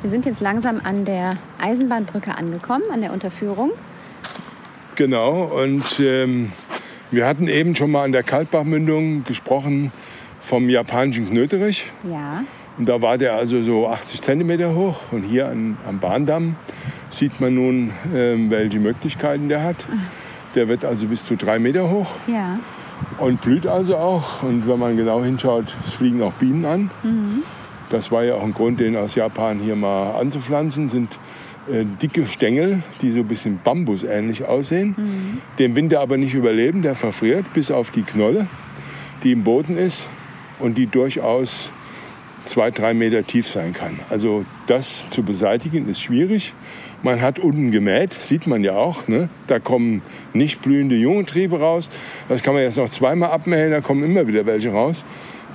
Wir 0.01 0.09
sind 0.09 0.25
jetzt 0.25 0.41
langsam 0.41 0.81
an 0.83 1.05
der 1.05 1.37
Eisenbahnbrücke 1.59 2.37
angekommen, 2.37 2.83
an 2.91 2.99
der 2.99 3.13
Unterführung. 3.13 3.71
Genau, 4.95 5.43
und 5.45 5.99
ähm, 5.99 6.51
wir 7.09 7.25
hatten 7.25 7.47
eben 7.47 7.75
schon 7.75 7.91
mal 7.91 8.03
an 8.03 8.11
der 8.11 8.23
Kaltbachmündung 8.23 9.23
gesprochen 9.23 9.91
vom 10.39 10.69
japanischen 10.69 11.29
Knöterich. 11.29 11.91
Ja. 12.09 12.43
Und 12.77 12.89
da 12.89 13.01
war 13.01 13.17
der 13.17 13.33
also 13.33 13.61
so 13.61 13.87
80 13.87 14.21
Zentimeter 14.21 14.75
hoch. 14.75 15.11
Und 15.11 15.23
hier 15.23 15.47
an, 15.47 15.77
am 15.87 15.99
Bahndamm 15.99 16.55
sieht 17.09 17.39
man 17.39 17.55
nun, 17.55 17.91
ähm, 18.13 18.49
welche 18.51 18.79
Möglichkeiten 18.79 19.47
der 19.49 19.63
hat. 19.63 19.87
Der 20.55 20.67
wird 20.67 20.85
also 20.85 21.07
bis 21.07 21.25
zu 21.25 21.35
drei 21.35 21.59
Meter 21.59 21.89
hoch 21.89 22.11
Ja. 22.27 22.59
und 23.19 23.41
blüht 23.41 23.65
also 23.67 23.97
auch. 23.97 24.43
Und 24.43 24.67
wenn 24.67 24.77
man 24.79 24.97
genau 24.97 25.23
hinschaut, 25.23 25.65
fliegen 25.97 26.21
auch 26.21 26.33
Bienen 26.33 26.65
an. 26.65 26.89
Das 27.89 28.11
war 28.11 28.23
ja 28.23 28.35
auch 28.35 28.43
ein 28.43 28.53
Grund, 28.53 28.79
den 28.79 28.95
aus 28.95 29.15
Japan 29.15 29.59
hier 29.59 29.75
mal 29.75 30.11
anzupflanzen, 30.19 30.89
sind 30.89 31.19
äh, 31.71 31.85
dicke 32.01 32.25
Stängel, 32.25 32.81
die 33.01 33.11
so 33.11 33.19
ein 33.19 33.27
bisschen 33.27 33.59
bambusähnlich 33.63 34.45
aussehen, 34.45 35.41
den 35.59 35.75
Winter 35.75 36.01
aber 36.01 36.17
nicht 36.17 36.33
überleben, 36.33 36.81
der 36.81 36.95
verfriert 36.95 37.53
bis 37.53 37.71
auf 37.71 37.91
die 37.91 38.03
Knolle, 38.03 38.47
die 39.23 39.31
im 39.31 39.43
Boden 39.43 39.77
ist 39.77 40.09
und 40.59 40.77
die 40.77 40.87
durchaus 40.87 41.71
zwei, 42.43 42.71
drei 42.71 42.93
Meter 42.93 43.23
tief 43.23 43.47
sein 43.47 43.73
kann. 43.73 43.99
Also 44.09 44.45
das 44.67 45.09
zu 45.09 45.23
beseitigen 45.23 45.87
ist 45.87 46.01
schwierig. 46.01 46.53
Man 47.01 47.21
hat 47.21 47.39
unten 47.39 47.71
gemäht, 47.71 48.13
sieht 48.13 48.47
man 48.47 48.63
ja 48.63 48.73
auch. 48.73 49.07
Ne? 49.07 49.29
Da 49.47 49.59
kommen 49.59 50.01
nicht 50.33 50.61
blühende 50.61 50.95
junge 50.95 51.25
Triebe 51.25 51.59
raus. 51.59 51.89
Das 52.29 52.43
kann 52.43 52.53
man 52.53 52.63
jetzt 52.63 52.77
noch 52.77 52.89
zweimal 52.89 53.31
abmähen, 53.31 53.71
da 53.71 53.81
kommen 53.81 54.03
immer 54.03 54.27
wieder 54.27 54.45
welche 54.45 54.71
raus. 54.71 55.05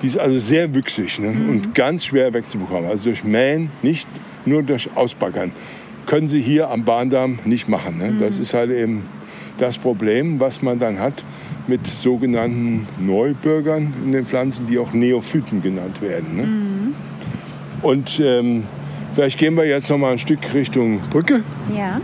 Die 0.03 0.07
ist 0.07 0.19
also 0.19 0.38
sehr 0.38 0.75
wüchsig 0.75 1.19
ne? 1.19 1.29
und 1.29 1.75
ganz 1.75 2.05
schwer 2.05 2.33
wegzubekommen. 2.33 2.88
Also 2.88 3.11
durch 3.11 3.25
Mähen, 3.25 3.71
nicht 3.83 4.07
nur 4.45 4.62
durch 4.62 4.91
Ausbaggern. 4.95 5.53
Können 6.09 6.27
Sie 6.27 6.41
hier 6.41 6.71
am 6.71 6.85
Bahndamm 6.85 7.38
nicht 7.45 7.69
machen. 7.69 7.99
Ne? 7.99 8.15
Das 8.19 8.38
ist 8.38 8.55
halt 8.55 8.71
eben 8.71 9.03
das 9.59 9.77
Problem, 9.77 10.41
was 10.41 10.62
man 10.62 10.79
dann 10.79 10.99
hat 10.99 11.23
mit 11.67 11.87
sogenannten 11.87 12.88
Neubürgern 12.99 13.93
in 14.07 14.12
den 14.12 14.25
Pflanzen, 14.25 14.67
die 14.67 14.79
auch 14.79 14.95
Neophyten 14.95 15.61
genannt 15.61 16.00
werden. 16.00 16.35
Ne? 16.35 16.43
Mhm. 16.45 16.95
Und 17.83 18.21
ähm, 18.25 18.62
vielleicht 19.15 19.38
gehen 19.38 19.55
wir 19.55 19.67
jetzt 19.67 19.91
noch 19.91 19.99
mal 19.99 20.12
ein 20.12 20.19
Stück 20.19 20.55
Richtung 20.55 20.99
Brücke. 21.11 21.43
Ja. 21.77 22.00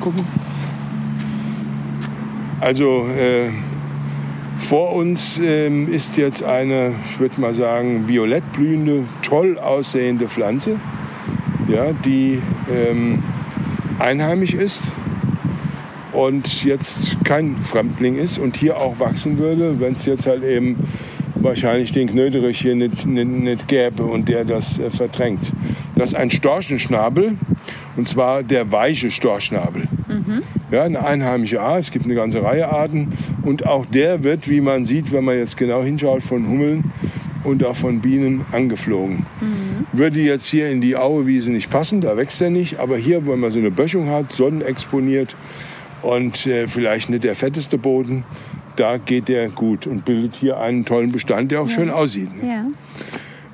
Gucken. 0.00 0.24
Also 2.60 3.06
äh, 3.08 3.50
vor 4.58 4.92
uns 4.92 5.40
ähm, 5.42 5.88
ist 5.88 6.16
jetzt 6.16 6.42
eine, 6.42 6.94
ich 7.10 7.18
würde 7.18 7.40
mal 7.40 7.54
sagen, 7.54 8.06
violett 8.06 8.52
blühende, 8.52 9.04
toll 9.22 9.58
aussehende 9.58 10.28
Pflanze, 10.28 10.78
ja, 11.68 11.92
die 11.92 12.40
ähm, 12.70 13.22
einheimisch 13.98 14.54
ist 14.54 14.92
und 16.12 16.64
jetzt 16.64 17.16
kein 17.24 17.56
Fremdling 17.64 18.16
ist 18.16 18.38
und 18.38 18.56
hier 18.56 18.76
auch 18.76 19.00
wachsen 19.00 19.38
würde, 19.38 19.80
wenn 19.80 19.94
es 19.94 20.06
jetzt 20.06 20.26
halt 20.26 20.44
eben 20.44 20.76
wahrscheinlich 21.36 21.92
den 21.92 22.08
Knöterich 22.08 22.60
hier 22.60 22.74
nicht, 22.74 23.06
nicht, 23.06 23.26
nicht 23.26 23.68
gäbe 23.68 24.04
und 24.04 24.28
der 24.28 24.44
das 24.44 24.78
äh, 24.78 24.90
verdrängt. 24.90 25.52
Das 25.96 26.10
ist 26.10 26.14
ein 26.14 26.30
Storchenschnabel 26.30 27.36
und 27.96 28.08
zwar 28.08 28.42
der 28.42 28.70
weiche 28.70 29.10
Storchschnabel. 29.10 29.88
Mhm. 30.30 30.42
Ja, 30.70 30.84
eine 30.84 31.04
einheimische 31.04 31.60
Art. 31.60 31.80
Es 31.80 31.90
gibt 31.90 32.04
eine 32.04 32.14
ganze 32.14 32.42
Reihe 32.42 32.70
Arten. 32.70 33.12
Und 33.42 33.66
auch 33.66 33.86
der 33.86 34.22
wird, 34.24 34.48
wie 34.48 34.60
man 34.60 34.84
sieht, 34.84 35.12
wenn 35.12 35.24
man 35.24 35.36
jetzt 35.36 35.56
genau 35.56 35.82
hinschaut, 35.82 36.22
von 36.22 36.46
Hummeln 36.48 36.92
und 37.44 37.64
auch 37.64 37.76
von 37.76 38.00
Bienen 38.00 38.44
angeflogen. 38.52 39.26
Mhm. 39.40 39.86
Würde 39.92 40.20
jetzt 40.20 40.46
hier 40.46 40.70
in 40.70 40.80
die 40.80 40.96
Auewiese 40.96 41.50
nicht 41.52 41.70
passen, 41.70 42.00
da 42.00 42.16
wächst 42.16 42.40
er 42.40 42.50
nicht. 42.50 42.78
Aber 42.78 42.96
hier, 42.96 43.26
wo 43.26 43.34
man 43.36 43.50
so 43.50 43.58
eine 43.58 43.70
Böschung 43.70 44.08
hat, 44.10 44.32
sonnenexponiert 44.32 45.36
und 46.02 46.46
äh, 46.46 46.68
vielleicht 46.68 47.10
nicht 47.10 47.24
der 47.24 47.34
fetteste 47.34 47.78
Boden, 47.78 48.24
da 48.76 48.96
geht 48.98 49.28
der 49.28 49.48
gut 49.48 49.86
und 49.86 50.04
bildet 50.04 50.36
hier 50.36 50.58
einen 50.58 50.84
tollen 50.84 51.12
Bestand, 51.12 51.50
der 51.50 51.60
auch 51.62 51.68
ja. 51.68 51.74
schön 51.74 51.90
aussieht. 51.90 52.42
Ne? 52.42 52.48
Ja. 52.48 52.66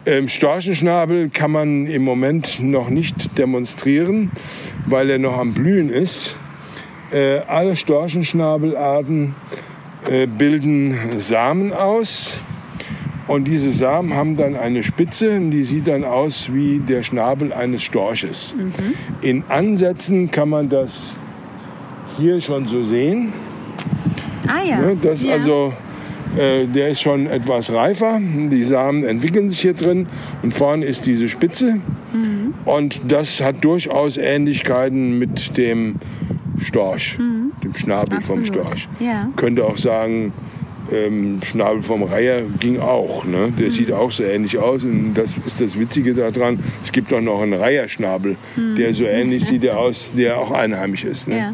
Ähm, 0.05 0.29
Storchenschnabel 0.29 1.31
kann 1.31 1.51
man 1.51 1.87
im 1.87 2.03
Moment 2.05 2.61
noch 2.61 2.91
nicht 2.91 3.37
demonstrieren, 3.39 4.31
weil 4.87 5.11
er 5.11 5.19
noch 5.19 5.37
am 5.37 5.53
Blühen 5.53 5.89
ist. 5.89 6.37
Äh, 7.13 7.39
alle 7.47 7.77
Storchenschnabelarten 7.77 9.35
äh, 10.11 10.27
bilden 10.27 10.97
Samen 11.19 11.73
aus. 11.73 12.41
Und 13.29 13.49
diese 13.49 13.73
Samen 13.73 14.15
haben 14.15 14.37
dann 14.37 14.55
eine 14.55 14.85
Spitze, 14.85 15.41
die 15.41 15.65
sieht 15.65 15.89
dann 15.89 16.05
aus 16.05 16.53
wie 16.53 16.79
der 16.79 17.03
Schnabel 17.03 17.53
eines 17.53 17.83
Storches. 17.83 18.55
Mhm. 18.57 18.73
In 19.21 19.45
Ansätzen 19.49 20.31
kann 20.31 20.49
man 20.49 20.69
das 20.69 21.17
hier 22.17 22.41
schon 22.41 22.67
so 22.67 22.83
sehen. 22.83 23.33
Ah 24.47 24.63
ja. 24.63 24.81
Ne, 24.81 24.97
das 25.01 25.25
ja. 25.25 25.35
also 25.35 25.73
äh, 26.37 26.67
der 26.67 26.89
ist 26.89 27.01
schon 27.01 27.27
etwas 27.27 27.73
reifer. 27.73 28.21
Die 28.21 28.63
Samen 28.63 29.05
entwickeln 29.05 29.49
sich 29.49 29.61
hier 29.61 29.75
drin 29.75 30.07
und 30.43 30.55
vorne 30.55 30.85
ist 30.85 31.07
diese 31.07 31.29
Spitze. 31.29 31.81
Mhm. 32.13 32.55
Und 32.65 33.01
das 33.09 33.41
hat 33.41 33.65
durchaus 33.65 34.19
Ähnlichkeiten 34.19 35.19
mit 35.19 35.57
dem 35.57 35.97
Storch, 36.59 37.19
mhm. 37.19 37.53
dem 37.63 37.75
Schnabel 37.75 38.19
Absolut. 38.19 38.25
vom 38.25 38.45
Storch. 38.45 38.89
Ja. 39.01 39.29
Könnte 39.37 39.65
auch 39.65 39.77
sagen, 39.77 40.33
ähm, 40.91 41.41
Schnabel 41.43 41.83
vom 41.83 42.03
Reiher 42.03 42.43
ging 42.61 42.79
auch. 42.79 43.25
Ne? 43.25 43.53
Der 43.59 43.67
mhm. 43.67 43.71
sieht 43.71 43.93
auch 43.93 44.11
so 44.11 44.23
ähnlich 44.23 44.59
aus. 44.59 44.85
Und 44.85 45.15
das 45.15 45.35
ist 45.45 45.61
das 45.61 45.79
Witzige 45.79 46.15
daran. 46.15 46.61
Es 46.83 46.93
gibt 46.93 47.13
auch 47.13 47.21
noch 47.21 47.43
einen 47.43 47.55
Reiherschnabel, 47.55 48.37
mhm. 48.57 48.77
der 48.77 48.95
so 48.95 49.05
ähnlich 49.05 49.45
sieht 49.45 49.63
der 49.63 49.79
aus, 49.79 50.13
der 50.17 50.39
auch 50.39 50.51
einheimisch 50.51 51.05
ist. 51.05 51.29
Ne? 51.29 51.39
Ja. 51.39 51.53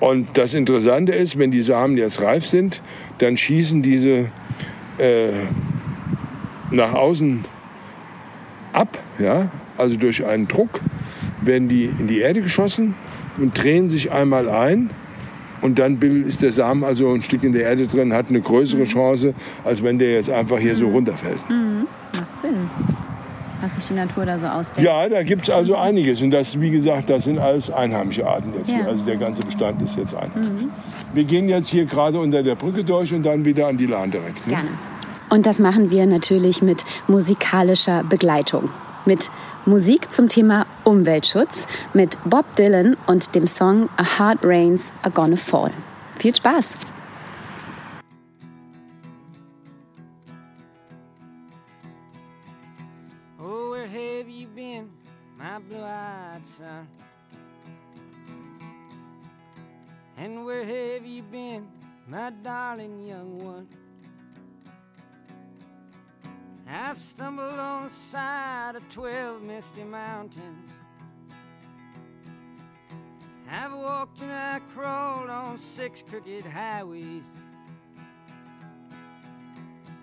Und 0.00 0.36
das 0.36 0.54
Interessante 0.54 1.12
ist, 1.12 1.38
wenn 1.38 1.52
die 1.52 1.60
Samen 1.60 1.96
jetzt 1.96 2.20
reif 2.22 2.44
sind, 2.44 2.82
dann 3.18 3.36
schießen 3.36 3.82
diese 3.82 4.26
äh, 4.98 5.30
nach 6.72 6.94
außen 6.94 7.44
ab, 8.72 8.98
ja, 9.18 9.50
also 9.76 9.96
durch 9.96 10.24
einen 10.26 10.48
Druck 10.48 10.80
werden 11.42 11.68
die 11.68 11.84
in 11.84 12.08
die 12.08 12.18
Erde 12.18 12.42
geschossen 12.42 12.94
und 13.38 13.60
drehen 13.60 13.88
sich 13.88 14.12
einmal 14.12 14.48
ein 14.48 14.90
und 15.60 15.78
dann 15.78 16.00
ist 16.00 16.42
der 16.42 16.52
Samen 16.52 16.84
also 16.84 17.12
ein 17.12 17.22
Stück 17.22 17.44
in 17.44 17.52
der 17.52 17.62
Erde 17.62 17.86
drin, 17.86 18.12
hat 18.12 18.28
eine 18.28 18.40
größere 18.40 18.80
mhm. 18.80 18.86
Chance, 18.86 19.34
als 19.64 19.82
wenn 19.82 19.98
der 19.98 20.12
jetzt 20.12 20.30
einfach 20.30 20.58
hier 20.58 20.76
so 20.76 20.88
mhm. 20.88 20.94
runterfällt. 20.94 21.48
Mhm. 21.48 21.86
Macht 22.12 22.38
Sinn 22.42 22.68
was 23.62 23.74
sich 23.76 23.86
die 23.86 23.94
Natur 23.94 24.26
da 24.26 24.38
so 24.38 24.46
ausdenkt. 24.46 24.82
Ja, 24.82 25.08
da 25.08 25.22
gibt 25.22 25.44
es 25.44 25.50
also 25.50 25.76
einiges. 25.76 26.20
Und 26.20 26.32
das, 26.32 26.60
wie 26.60 26.70
gesagt, 26.70 27.08
das 27.08 27.24
sind 27.24 27.38
alles 27.38 27.70
einheimische 27.70 28.26
Arten 28.26 28.52
jetzt 28.56 28.70
ja. 28.70 28.78
hier. 28.78 28.88
Also 28.88 29.04
der 29.04 29.16
ganze 29.16 29.42
Bestand 29.42 29.80
ist 29.82 29.96
jetzt 29.96 30.14
einheimisch. 30.14 30.50
Mhm. 30.50 30.70
Wir 31.14 31.24
gehen 31.24 31.48
jetzt 31.48 31.68
hier 31.68 31.86
gerade 31.86 32.18
unter 32.18 32.42
der 32.42 32.56
Brücke 32.56 32.84
durch 32.84 33.14
und 33.14 33.22
dann 33.22 33.44
wieder 33.44 33.68
an 33.68 33.76
die 33.76 33.86
Lahn 33.86 34.10
direkt. 34.10 34.46
Ne? 34.46 34.54
Gerne. 34.54 34.68
Und 35.30 35.46
das 35.46 35.60
machen 35.60 35.90
wir 35.90 36.06
natürlich 36.06 36.60
mit 36.60 36.84
musikalischer 37.06 38.02
Begleitung. 38.04 38.68
Mit 39.06 39.30
Musik 39.64 40.12
zum 40.12 40.28
Thema 40.28 40.66
Umweltschutz, 40.84 41.66
mit 41.92 42.18
Bob 42.24 42.56
Dylan 42.56 42.96
und 43.06 43.34
dem 43.34 43.46
Song 43.46 43.88
A 43.96 44.18
Hard 44.18 44.44
Rains 44.44 44.92
Are 45.02 45.12
Gonna 45.12 45.36
Fall. 45.36 45.70
Viel 46.18 46.34
Spaß! 46.34 46.74
And 60.18 60.44
where 60.46 60.64
have 60.64 61.04
you 61.04 61.22
been, 61.22 61.66
my 62.06 62.30
darling 62.44 63.04
young 63.04 63.38
one? 63.42 63.66
I've 66.74 66.98
stumbled 66.98 67.58
on 67.58 67.84
the 67.84 67.90
side 67.90 68.76
of 68.76 68.88
twelve 68.88 69.42
misty 69.42 69.84
mountains. 69.84 70.72
I've 73.50 73.74
walked 73.74 74.22
and 74.22 74.32
I 74.32 74.58
crawled 74.72 75.28
on 75.28 75.58
six 75.58 76.02
crooked 76.08 76.46
highways. 76.46 77.24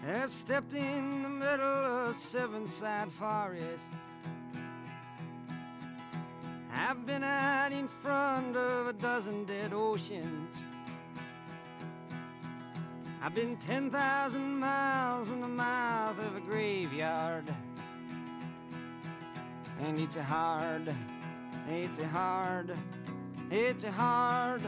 I've 0.08 0.32
stepped 0.32 0.74
in 0.76 1.24
the 1.24 1.30
middle 1.30 1.66
of 1.66 2.16
seven 2.16 2.68
side 2.68 3.12
forests. 3.14 3.90
I've 6.72 7.04
been 7.04 7.24
out 7.24 7.72
in 7.72 7.88
front 7.88 8.56
of 8.56 8.88
a 8.90 8.94
dozen 8.94 9.46
dead 9.46 9.74
oceans. 9.74 10.56
I've 13.22 13.36
been 13.36 13.58
10,000 13.58 14.60
miles 14.60 15.28
in 15.28 15.42
the 15.42 15.48
mouth 15.48 16.18
of 16.20 16.38
a 16.38 16.40
graveyard. 16.40 17.54
And 19.82 20.00
it's 20.00 20.16
a 20.16 20.24
hard, 20.24 20.96
it's 21.68 22.00
a 22.00 22.08
hard, 22.08 22.78
it's 23.52 23.84
a 23.84 23.92
hard, 23.92 24.62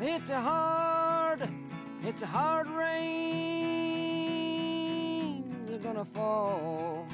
it's 0.00 0.30
a 0.30 0.40
hard, 0.40 1.48
it's 2.04 2.22
a 2.22 2.26
hard 2.26 2.68
rain. 2.68 3.82
You're 5.68 5.80
gonna 5.80 6.04
fall. 6.04 7.08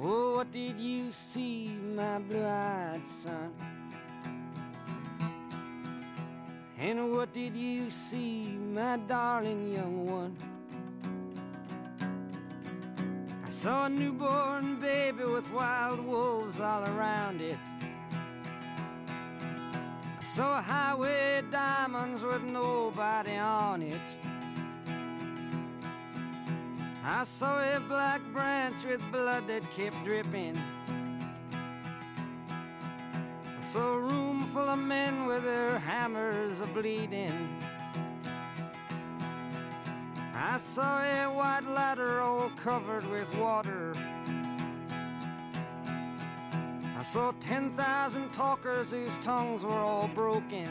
Oh, 0.00 0.36
what 0.36 0.52
did 0.52 0.78
you 0.78 1.10
see, 1.10 1.76
my 1.96 2.20
blue 2.20 2.44
eyed 2.44 3.04
son? 3.04 3.73
And 6.84 7.12
what 7.12 7.32
did 7.32 7.56
you 7.56 7.90
see, 7.90 8.42
my 8.58 8.98
darling 9.08 9.72
young 9.72 10.04
one? 10.04 10.36
I 13.46 13.50
saw 13.50 13.86
a 13.86 13.88
newborn 13.88 14.78
baby 14.80 15.24
with 15.24 15.50
wild 15.50 16.00
wolves 16.00 16.60
all 16.60 16.84
around 16.84 17.40
it. 17.40 17.56
I 20.20 20.22
saw 20.22 20.58
a 20.58 20.60
highway 20.60 21.42
diamonds 21.50 22.20
with 22.20 22.42
nobody 22.42 23.36
on 23.36 23.80
it. 23.80 24.08
I 27.02 27.24
saw 27.24 27.60
a 27.60 27.80
black 27.80 28.20
branch 28.34 28.84
with 28.84 29.00
blood 29.10 29.46
that 29.46 29.62
kept 29.70 30.04
dripping. 30.04 30.60
A 33.76 33.98
room 33.98 34.46
full 34.52 34.68
of 34.68 34.78
men 34.78 35.26
with 35.26 35.42
their 35.42 35.80
hammers 35.80 36.60
a 36.60 36.66
bleeding. 36.66 37.58
I 40.32 40.58
saw 40.58 41.02
a 41.02 41.26
white 41.26 41.66
ladder 41.66 42.20
all 42.20 42.50
covered 42.50 43.04
with 43.10 43.36
water. 43.36 43.92
I 46.96 47.02
saw 47.02 47.32
10,000 47.40 48.32
talkers 48.32 48.92
whose 48.92 49.18
tongues 49.18 49.64
were 49.64 49.72
all 49.72 50.08
broken. 50.14 50.68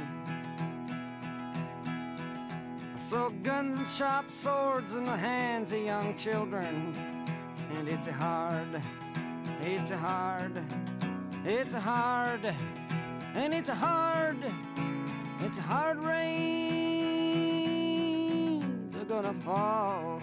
I 2.96 3.00
saw 3.00 3.28
guns 3.44 3.80
and 3.80 3.90
sharp 3.90 4.32
swords 4.32 4.94
in 4.96 5.04
the 5.04 5.18
hands 5.18 5.74
of 5.74 5.80
young 5.80 6.16
children. 6.16 6.96
And 7.76 7.90
it's 7.90 8.08
hard, 8.08 8.82
it's 9.62 9.90
hard, 9.90 10.64
it's 11.44 11.74
hard, 11.74 12.56
and 13.34 13.54
it's 13.54 13.70
a 13.70 13.76
hard, 13.76 14.38
it's 15.42 15.58
a 15.58 15.62
hard 15.62 15.98
rain. 16.00 16.54
They're 18.92 19.06
gonna 19.06 19.34
fall. 19.34 20.22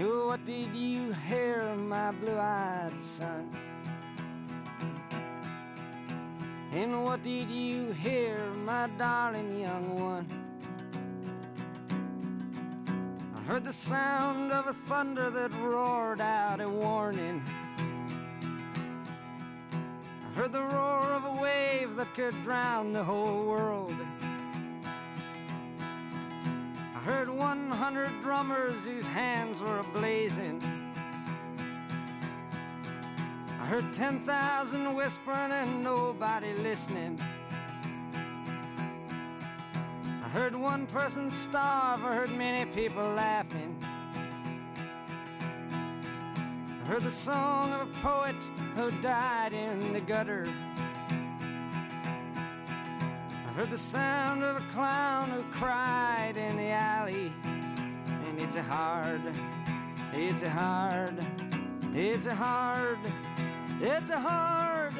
Oh, 0.00 0.26
What 0.28 0.44
did 0.44 0.76
you 0.76 1.12
hear, 1.26 1.74
my 1.74 2.12
blue-eyed 2.12 2.92
son? 3.00 3.50
And 6.72 7.04
what 7.04 7.22
did 7.22 7.50
you 7.50 7.90
hear, 7.92 8.38
my 8.64 8.88
darling 8.96 9.60
young 9.60 9.98
one? 9.98 10.37
Heard 13.48 13.64
the 13.64 13.72
sound 13.72 14.52
of 14.52 14.66
a 14.66 14.74
thunder 14.74 15.30
that 15.30 15.50
roared 15.62 16.20
out 16.20 16.60
a 16.60 16.68
warning. 16.68 17.42
I 20.22 20.34
heard 20.34 20.52
the 20.52 20.60
roar 20.60 21.04
of 21.04 21.24
a 21.24 21.40
wave 21.40 21.96
that 21.96 22.14
could 22.14 22.34
drown 22.44 22.92
the 22.92 23.02
whole 23.02 23.46
world 23.46 23.94
I 26.94 26.98
heard 26.98 27.30
100 27.30 28.22
drummers 28.22 28.84
whose 28.84 29.06
hands 29.06 29.62
were 29.62 29.82
ablazing. 29.82 30.62
I 33.58 33.64
heard 33.64 33.94
10,000 33.94 34.94
whispering 34.94 35.52
and 35.52 35.82
nobody 35.82 36.52
listening. 36.52 37.18
I 40.28 40.30
heard 40.30 40.54
one 40.54 40.86
person 40.86 41.30
starve, 41.30 42.04
I 42.04 42.14
heard 42.14 42.30
many 42.36 42.70
people 42.72 43.02
laughing. 43.02 43.74
I 46.82 46.86
heard 46.86 47.02
the 47.02 47.10
song 47.10 47.72
of 47.72 47.88
a 47.88 47.92
poet 48.02 48.36
who 48.74 48.90
died 49.00 49.54
in 49.54 49.94
the 49.94 50.02
gutter 50.02 50.46
I 53.46 53.52
heard 53.52 53.70
the 53.70 53.78
sound 53.78 54.44
of 54.44 54.56
a 54.56 54.72
clown 54.74 55.30
who 55.30 55.40
cried 55.50 56.36
in 56.36 56.58
the 56.58 56.68
alley. 56.68 57.32
And 58.06 58.38
it's 58.38 58.56
a 58.56 58.62
hard, 58.62 59.22
it's 60.12 60.42
a 60.42 60.50
hard, 60.50 61.24
it's 61.94 62.26
a 62.26 62.34
hard, 62.34 62.98
it's 63.80 64.10
a 64.10 64.20
hard, 64.20 64.92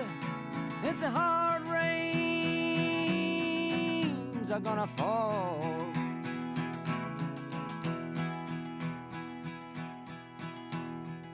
it's 0.85 1.02
a 1.02 1.11
hard 1.11 1.47
are 4.58 4.60
gonna 4.60 4.86
fall. 4.96 5.56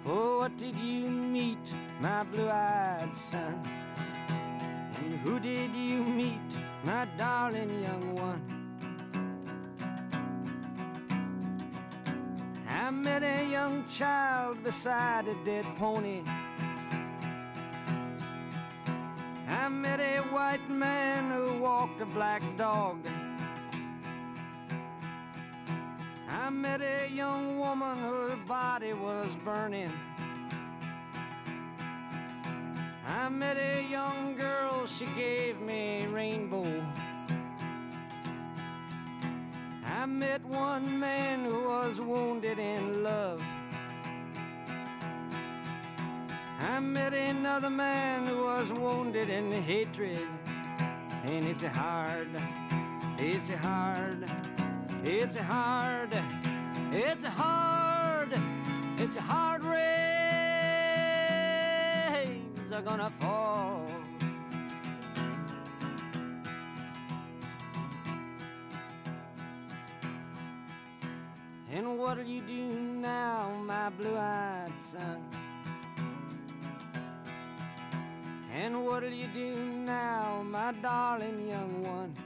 Oh, 0.07 0.39
what 0.39 0.57
did 0.59 0.77
you 0.77 1.09
meet, 1.09 1.73
my 2.01 2.23
blue-eyed 2.25 3.17
son? 3.17 3.63
And 4.99 5.13
who 5.21 5.41
did 5.41 5.75
you 5.75 6.05
meet? 6.05 6.55
my 6.85 7.07
darling 7.17 7.83
young 7.83 8.15
one. 8.15 8.43
I 12.69 12.91
met 12.91 13.23
a 13.23 13.51
young 13.51 13.85
child 13.87 14.63
beside 14.63 15.27
a 15.29 15.35
dead 15.47 15.65
pony. 15.77 16.23
I 19.49 19.69
met 19.71 19.99
a 20.01 20.21
white 20.35 20.69
man 20.69 21.31
who 21.31 21.59
walked 21.59 22.01
a 22.03 22.07
black 22.07 22.43
dog. 22.57 22.99
Met 26.65 26.81
a 26.81 27.11
young 27.11 27.59
woman 27.59 27.99
whose 27.99 28.39
body 28.49 28.95
was 28.95 29.29
burning. 29.45 29.93
I 33.07 33.29
met 33.29 33.59
a 33.59 33.83
young 33.91 34.35
girl, 34.35 34.87
she 34.87 35.05
gave 35.15 35.61
me 35.61 36.07
rainbow. 36.07 36.67
I 39.85 40.07
met 40.07 40.43
one 40.47 40.99
man 40.99 41.45
who 41.45 41.65
was 41.65 42.01
wounded 42.01 42.59
in 42.59 43.03
love. 43.03 43.43
I 46.61 46.81
met 46.81 47.13
another 47.13 47.69
man 47.69 48.27
who 48.27 48.39
was 48.39 48.73
wounded 48.73 49.29
in 49.29 49.53
hatred. 49.53 50.27
And 51.27 51.45
it's 51.45 51.63
hard, 51.63 52.31
it's 53.19 53.51
hard, 53.51 54.25
it's 55.05 55.37
hard, 55.37 56.15
it's 56.95 57.25
a 57.25 57.31
hard, 57.31 58.33
it's 58.99 59.17
a 59.17 59.21
hard 59.21 59.65
race 59.65 60.05
are 62.75 62.83
gonna 62.83 63.11
fall. 63.21 63.87
And 71.71 71.99
what'll 71.99 72.25
you 72.25 72.41
do 72.41 72.55
now, 72.55 73.51
my 73.65 73.91
blue-eyed 73.91 74.73
son? 74.77 75.23
And 78.53 78.85
what'll 78.85 79.09
you 79.09 79.29
do 79.29 79.55
now, 79.55 80.43
my 80.43 80.73
darling 80.83 81.49
young 81.49 81.83
one? 81.85 82.24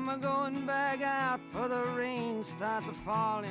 I'm 0.00 0.08
a 0.08 0.16
going 0.16 0.64
back 0.64 1.02
out 1.02 1.40
for 1.52 1.68
the 1.68 1.84
rain 1.94 2.42
starts 2.42 2.88
a 2.88 2.92
falling. 2.92 3.50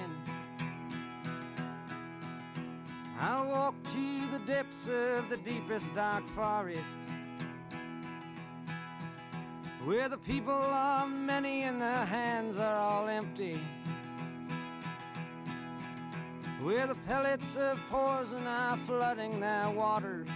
I'll 3.19 3.45
walk 3.45 3.75
to 3.83 4.31
the 4.31 4.39
depths 4.47 4.87
of 4.87 5.29
the 5.29 5.37
deepest 5.45 5.93
dark 5.93 6.27
forest 6.29 6.81
Where 9.85 10.09
the 10.09 10.17
people 10.17 10.51
are 10.51 11.07
many 11.07 11.61
and 11.61 11.79
their 11.79 12.05
hands 12.05 12.57
are 12.57 12.77
all 12.77 13.07
empty 13.07 13.61
Where 16.63 16.87
the 16.87 16.95
pellets 17.05 17.57
of 17.57 17.79
poison 17.91 18.47
are 18.47 18.75
flooding 18.77 19.39
their 19.39 19.69
waters 19.69 20.27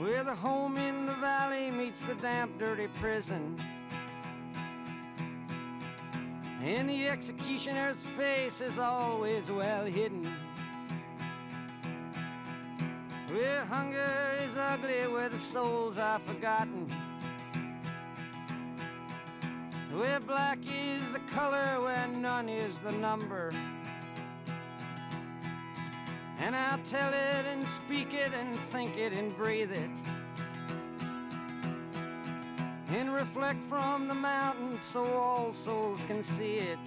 Where 0.00 0.24
the 0.24 0.34
home 0.34 0.78
in 0.78 1.06
the 1.06 1.14
valley 1.14 1.70
meets 1.70 2.02
the 2.02 2.14
damp, 2.14 2.58
dirty 2.58 2.88
prison 3.00 3.56
and 6.62 6.90
the 6.90 7.08
executioner's 7.08 8.04
face 8.16 8.60
is 8.60 8.78
always 8.78 9.50
well 9.50 9.84
hidden. 9.84 10.24
Where 13.28 13.64
hunger 13.64 14.32
is 14.42 14.56
ugly, 14.56 15.06
where 15.08 15.28
the 15.28 15.38
souls 15.38 15.96
are 15.96 16.18
forgotten. 16.18 16.86
Where 19.92 20.20
black 20.20 20.58
is 20.64 21.12
the 21.12 21.20
color, 21.34 21.80
where 21.80 22.08
none 22.08 22.48
is 22.48 22.78
the 22.78 22.92
number. 22.92 23.52
And 26.40 26.56
I'll 26.56 26.78
tell 26.84 27.12
it 27.12 27.46
and 27.46 27.66
speak 27.68 28.14
it 28.14 28.32
and 28.32 28.56
think 28.72 28.96
it 28.96 29.12
and 29.12 29.36
breathe 29.36 29.72
it 29.72 29.90
and 32.92 33.14
reflect 33.14 33.62
from 33.62 34.08
the 34.08 34.14
mountains 34.14 34.82
so 34.82 35.04
all 35.04 35.52
souls 35.52 36.04
can 36.06 36.22
see 36.22 36.56
it. 36.56 36.78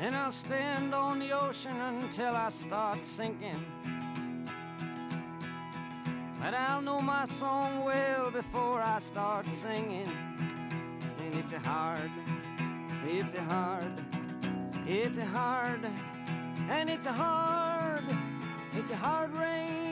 And 0.00 0.14
I'll 0.14 0.32
stand 0.32 0.94
on 0.94 1.18
the 1.18 1.32
ocean 1.32 1.76
until 1.76 2.34
I 2.34 2.48
start 2.48 3.04
sinking. 3.04 3.64
But 6.40 6.54
I'll 6.54 6.80
know 6.80 7.02
my 7.02 7.24
song 7.26 7.84
well 7.84 8.30
before 8.30 8.80
I 8.80 8.98
start 9.00 9.46
singing. 9.46 10.10
And 11.18 11.34
it's 11.34 11.52
a 11.52 11.58
hard, 11.58 12.10
it's 13.04 13.34
a 13.34 13.42
hard, 13.42 14.00
it's 14.86 15.18
a 15.18 15.26
hard, 15.26 15.80
and 16.70 16.90
it's 16.90 17.06
a 17.06 17.12
hard, 17.12 18.04
it's 18.76 18.90
a 18.90 18.96
hard 18.96 19.34
rain 19.34 19.88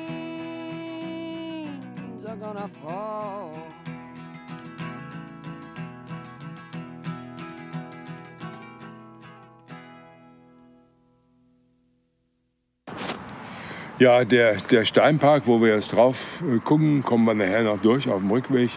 are 2.28 2.36
gonna 2.36 2.68
fall. 2.82 3.50
Ja, 13.98 14.24
der, 14.24 14.56
der 14.56 14.84
Steinpark, 14.84 15.46
wo 15.46 15.62
wir 15.62 15.72
jetzt 15.74 15.94
drauf 15.94 16.42
äh, 16.42 16.58
gucken, 16.58 17.02
kommen 17.02 17.24
wir 17.24 17.34
nachher 17.34 17.62
noch 17.62 17.80
durch 17.80 18.08
auf 18.10 18.20
dem 18.20 18.30
Rückweg. 18.30 18.70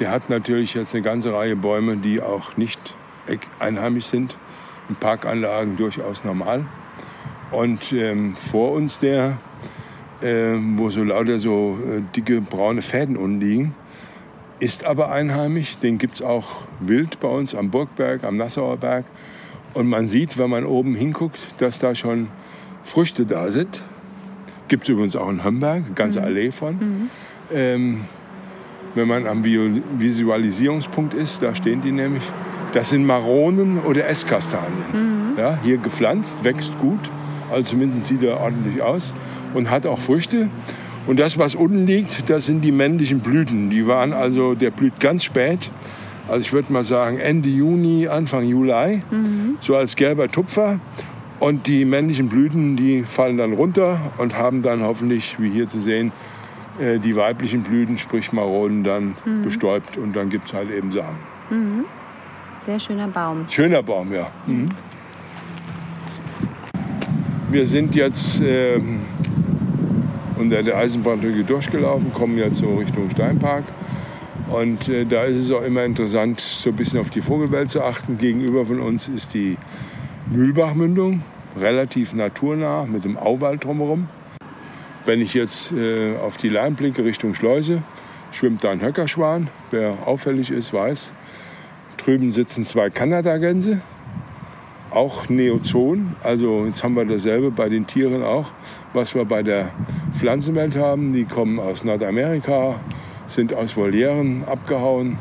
Der 0.00 0.10
hat 0.10 0.28
natürlich 0.28 0.74
jetzt 0.74 0.92
eine 0.94 1.02
ganze 1.02 1.32
Reihe 1.32 1.54
Bäume, 1.54 1.98
die 1.98 2.20
auch 2.20 2.56
nicht 2.56 2.96
einheimisch 3.60 4.06
sind. 4.06 4.36
In 4.88 4.96
Parkanlagen 4.96 5.76
durchaus 5.76 6.24
normal. 6.24 6.64
Und 7.50 7.92
ähm, 7.92 8.36
vor 8.36 8.72
uns 8.72 8.98
der, 8.98 9.38
äh, 10.22 10.54
wo 10.76 10.90
so 10.90 11.02
lauter 11.02 11.38
so 11.38 11.78
äh, 11.84 12.00
dicke 12.14 12.40
braune 12.40 12.82
Fäden 12.82 13.16
unten 13.16 13.40
liegen, 13.40 13.74
ist 14.60 14.84
aber 14.84 15.10
einheimisch. 15.10 15.78
Den 15.78 15.98
gibt 15.98 16.16
es 16.16 16.22
auch 16.22 16.62
wild 16.78 17.18
bei 17.20 17.28
uns 17.28 17.54
am 17.54 17.70
Burgberg, 17.70 18.24
am 18.24 18.36
Nassauer 18.36 18.76
Berg. 18.76 19.04
Und 19.74 19.88
man 19.88 20.08
sieht, 20.08 20.38
wenn 20.38 20.50
man 20.50 20.64
oben 20.64 20.94
hinguckt, 20.94 21.38
dass 21.58 21.78
da 21.78 21.94
schon 21.94 22.28
Früchte 22.84 23.26
da 23.26 23.50
sind. 23.50 23.82
Gibt 24.68 24.84
es 24.84 24.88
übrigens 24.88 25.16
auch 25.16 25.28
in 25.28 25.44
Hömberg, 25.44 25.84
eine 25.86 25.94
ganze 25.94 26.20
mhm. 26.20 26.26
Allee 26.26 26.50
von. 26.50 26.74
Mhm. 26.74 27.10
Ähm, 27.52 28.00
wenn 28.94 29.08
man 29.08 29.26
am 29.26 29.44
Visualisierungspunkt 29.44 31.14
ist, 31.14 31.42
da 31.42 31.54
stehen 31.54 31.80
die 31.82 31.92
nämlich, 31.92 32.22
das 32.72 32.90
sind 32.90 33.06
Maronen 33.06 33.78
oder 33.78 34.08
Esskastanien. 34.08 35.32
Mhm. 35.32 35.38
Ja, 35.38 35.58
hier 35.62 35.78
gepflanzt, 35.78 36.42
wächst 36.42 36.78
gut, 36.80 37.10
also 37.50 37.70
zumindest 37.70 38.06
sieht 38.06 38.22
er 38.22 38.40
ordentlich 38.40 38.82
aus 38.82 39.14
und 39.54 39.70
hat 39.70 39.86
auch 39.86 39.98
Früchte. 39.98 40.48
Und 41.06 41.18
das, 41.18 41.38
was 41.38 41.54
unten 41.54 41.86
liegt, 41.86 42.28
das 42.30 42.46
sind 42.46 42.62
die 42.62 42.72
männlichen 42.72 43.20
Blüten. 43.20 43.70
Die 43.70 43.86
waren 43.86 44.12
also, 44.12 44.54
der 44.54 44.70
blüht 44.70 45.00
ganz 45.00 45.24
spät. 45.24 45.70
Also 46.28 46.42
ich 46.42 46.52
würde 46.52 46.72
mal 46.72 46.84
sagen 46.84 47.18
Ende 47.18 47.48
Juni, 47.48 48.06
Anfang 48.06 48.46
Juli, 48.46 49.02
mhm. 49.10 49.56
so 49.60 49.74
als 49.74 49.96
gelber 49.96 50.28
Tupfer. 50.28 50.78
Und 51.40 51.66
die 51.66 51.86
männlichen 51.86 52.28
Blüten, 52.28 52.76
die 52.76 53.02
fallen 53.02 53.38
dann 53.38 53.54
runter 53.54 53.98
und 54.18 54.36
haben 54.36 54.62
dann 54.62 54.82
hoffentlich, 54.82 55.40
wie 55.40 55.48
hier 55.48 55.66
zu 55.66 55.80
sehen, 55.80 56.12
äh, 56.78 56.98
die 56.98 57.16
weiblichen 57.16 57.62
Blüten, 57.62 57.98
sprich 57.98 58.32
Maronen, 58.32 58.84
dann 58.84 59.14
mhm. 59.24 59.42
bestäubt 59.42 59.96
und 59.96 60.14
dann 60.14 60.28
gibt 60.28 60.48
es 60.48 60.54
halt 60.54 60.70
eben 60.70 60.92
Samen. 60.92 61.18
Mhm. 61.48 61.84
Sehr 62.64 62.78
schöner 62.78 63.08
Baum. 63.08 63.46
Schöner 63.48 63.82
Baum, 63.82 64.12
ja. 64.12 64.30
Mhm. 64.46 64.68
Wir 67.50 67.66
sind 67.66 67.96
jetzt 67.96 68.40
äh, 68.40 68.80
unter 70.38 70.62
der 70.62 70.76
Eisenbahnbrücke 70.76 71.42
durchgelaufen, 71.42 72.12
kommen 72.12 72.38
jetzt 72.38 72.58
so 72.58 72.76
Richtung 72.76 73.10
Steinpark. 73.10 73.64
Und 74.50 74.88
äh, 74.88 75.04
da 75.04 75.24
ist 75.24 75.36
es 75.36 75.50
auch 75.50 75.62
immer 75.62 75.82
interessant, 75.82 76.38
so 76.38 76.70
ein 76.70 76.76
bisschen 76.76 77.00
auf 77.00 77.10
die 77.10 77.20
Vogelwelt 77.20 77.68
zu 77.68 77.82
achten. 77.82 78.18
Gegenüber 78.18 78.66
von 78.66 78.78
uns 78.78 79.08
ist 79.08 79.34
die 79.34 79.56
Mühlbachmündung, 80.30 81.24
relativ 81.58 82.14
naturnah, 82.14 82.86
mit 82.86 83.04
dem 83.04 83.16
Auwald 83.16 83.64
drumherum. 83.64 84.08
Wenn 85.04 85.20
ich 85.20 85.34
jetzt 85.34 85.72
äh, 85.72 86.16
auf 86.18 86.36
die 86.36 86.50
Leim 86.50 86.76
blicke 86.76 87.04
Richtung 87.04 87.34
Schleuse, 87.34 87.82
schwimmt 88.30 88.62
da 88.62 88.70
ein 88.70 88.80
Höckerschwan. 88.80 89.48
Wer 89.72 90.06
auffällig 90.06 90.52
ist, 90.52 90.72
weiß. 90.72 91.12
Drüben 91.96 92.30
sitzen 92.30 92.64
zwei 92.64 92.90
Kanadagänse, 92.90 93.80
auch 94.90 95.28
Neozon. 95.28 96.14
Also 96.22 96.64
jetzt 96.64 96.82
haben 96.82 96.94
wir 96.94 97.04
dasselbe 97.04 97.50
bei 97.50 97.68
den 97.68 97.86
Tieren 97.86 98.22
auch, 98.22 98.46
was 98.92 99.14
wir 99.14 99.24
bei 99.24 99.42
der 99.42 99.70
Pflanzenwelt 100.12 100.76
haben. 100.76 101.12
Die 101.12 101.24
kommen 101.24 101.58
aus 101.58 101.84
Nordamerika, 101.84 102.80
sind 103.26 103.54
aus 103.54 103.76
Volieren 103.76 104.44
abgehauen, 104.44 105.18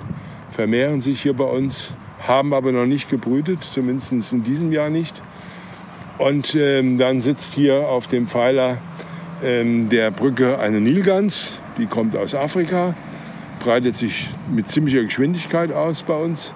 vermehren 0.51 1.01
sich 1.01 1.21
hier 1.21 1.33
bei 1.33 1.45
uns, 1.45 1.93
haben 2.27 2.53
aber 2.53 2.71
noch 2.71 2.85
nicht 2.85 3.09
gebrütet, 3.09 3.63
zumindest 3.63 4.33
in 4.33 4.43
diesem 4.43 4.71
Jahr 4.71 4.89
nicht. 4.89 5.21
Und 6.17 6.53
ähm, 6.55 6.97
dann 6.97 7.21
sitzt 7.21 7.53
hier 7.53 7.87
auf 7.87 8.07
dem 8.07 8.27
Pfeiler 8.27 8.79
ähm, 9.41 9.87
der 9.87 10.11
Brücke 10.11 10.59
eine 10.59 10.81
Nilgans, 10.81 11.59
die 11.77 11.85
kommt 11.85 12.15
aus 12.15 12.35
Afrika, 12.35 12.93
breitet 13.59 13.95
sich 13.95 14.29
mit 14.53 14.67
ziemlicher 14.67 15.01
Geschwindigkeit 15.03 15.71
aus 15.71 16.03
bei 16.03 16.15
uns. 16.15 16.53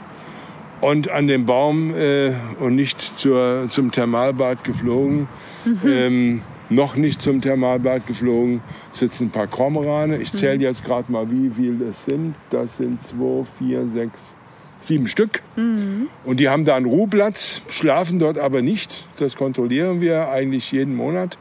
Und 0.84 1.10
an 1.10 1.28
dem 1.28 1.46
Baum 1.46 1.96
äh, 1.96 2.34
und 2.60 2.76
nicht 2.76 3.00
zur, 3.02 3.68
zum 3.70 3.94
Thermalbad 3.94 4.66
geflogen, 4.66 5.30
mhm. 5.64 5.80
ähm, 5.86 6.42
noch 6.70 6.98
nicht 6.98 7.22
zum 7.22 7.40
Thermalbad 7.40 8.06
geflogen, 8.06 8.62
sitzen 8.92 9.28
ein 9.28 9.30
paar 9.30 9.48
Kormorane. 9.48 10.18
Ich 10.18 10.34
zähle 10.34 10.56
mhm. 10.56 10.62
jetzt 10.62 10.84
gerade 10.84 11.10
mal, 11.10 11.32
wie 11.32 11.50
viele 11.50 11.86
das 11.86 12.04
sind. 12.04 12.36
Das 12.50 12.76
sind 12.76 13.02
zwei, 13.02 13.46
vier, 13.58 13.88
sechs, 13.88 14.36
sieben 14.80 15.08
Stück. 15.08 15.42
Mhm. 15.56 16.10
Und 16.26 16.42
die 16.42 16.50
haben 16.50 16.66
da 16.66 16.76
einen 16.76 16.88
Ruheplatz, 16.88 17.62
schlafen 17.70 18.20
dort 18.20 18.38
aber 18.38 18.62
nicht. 18.62 19.08
Das 19.16 19.38
kontrollieren 19.38 20.02
wir 20.02 20.32
eigentlich 20.32 20.74
jeden 20.74 20.98
Monat. 20.98 21.38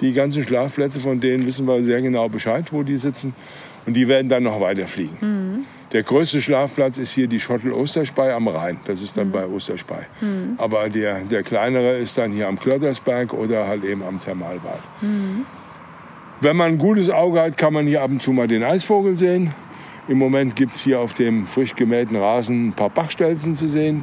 Die 0.00 0.12
ganzen 0.12 0.42
Schlafplätze 0.42 0.98
von 0.98 1.20
denen 1.20 1.46
wissen 1.46 1.68
wir 1.68 1.84
sehr 1.84 2.02
genau 2.02 2.28
Bescheid, 2.28 2.72
wo 2.72 2.82
die 2.82 2.96
sitzen. 2.96 3.32
Und 3.86 3.94
die 3.94 4.08
werden 4.08 4.28
dann 4.28 4.42
noch 4.42 4.60
weiterfliegen. 4.60 5.16
Mhm. 5.20 5.64
Der 5.92 6.02
größte 6.02 6.40
Schlafplatz 6.40 6.96
ist 6.96 7.12
hier 7.12 7.26
die 7.26 7.38
Schottel 7.38 7.72
Osterspey 7.72 8.30
am 8.30 8.48
Rhein. 8.48 8.78
Das 8.86 9.02
ist 9.02 9.16
dann 9.16 9.28
mhm. 9.28 9.32
bei 9.32 9.46
Osterspey. 9.46 10.06
Mhm. 10.20 10.54
Aber 10.56 10.88
der, 10.88 11.20
der 11.24 11.42
kleinere 11.42 11.98
ist 11.98 12.16
dann 12.16 12.32
hier 12.32 12.48
am 12.48 12.58
Klottersberg 12.58 13.34
oder 13.34 13.66
halt 13.66 13.84
eben 13.84 14.02
am 14.02 14.18
Thermalbad. 14.18 14.78
Mhm. 15.02 15.44
Wenn 16.40 16.56
man 16.56 16.72
ein 16.72 16.78
gutes 16.78 17.10
Auge 17.10 17.40
hat, 17.40 17.56
kann 17.58 17.74
man 17.74 17.86
hier 17.86 18.02
ab 18.02 18.10
und 18.10 18.22
zu 18.22 18.32
mal 18.32 18.48
den 18.48 18.64
Eisvogel 18.64 19.16
sehen. 19.16 19.54
Im 20.08 20.18
Moment 20.18 20.56
gibt 20.56 20.74
es 20.74 20.80
hier 20.80 20.98
auf 20.98 21.14
dem 21.14 21.46
frisch 21.46 21.76
gemähten 21.76 22.16
Rasen 22.16 22.68
ein 22.68 22.72
paar 22.72 22.90
Bachstelzen 22.90 23.54
zu 23.54 23.68
sehen. 23.68 24.02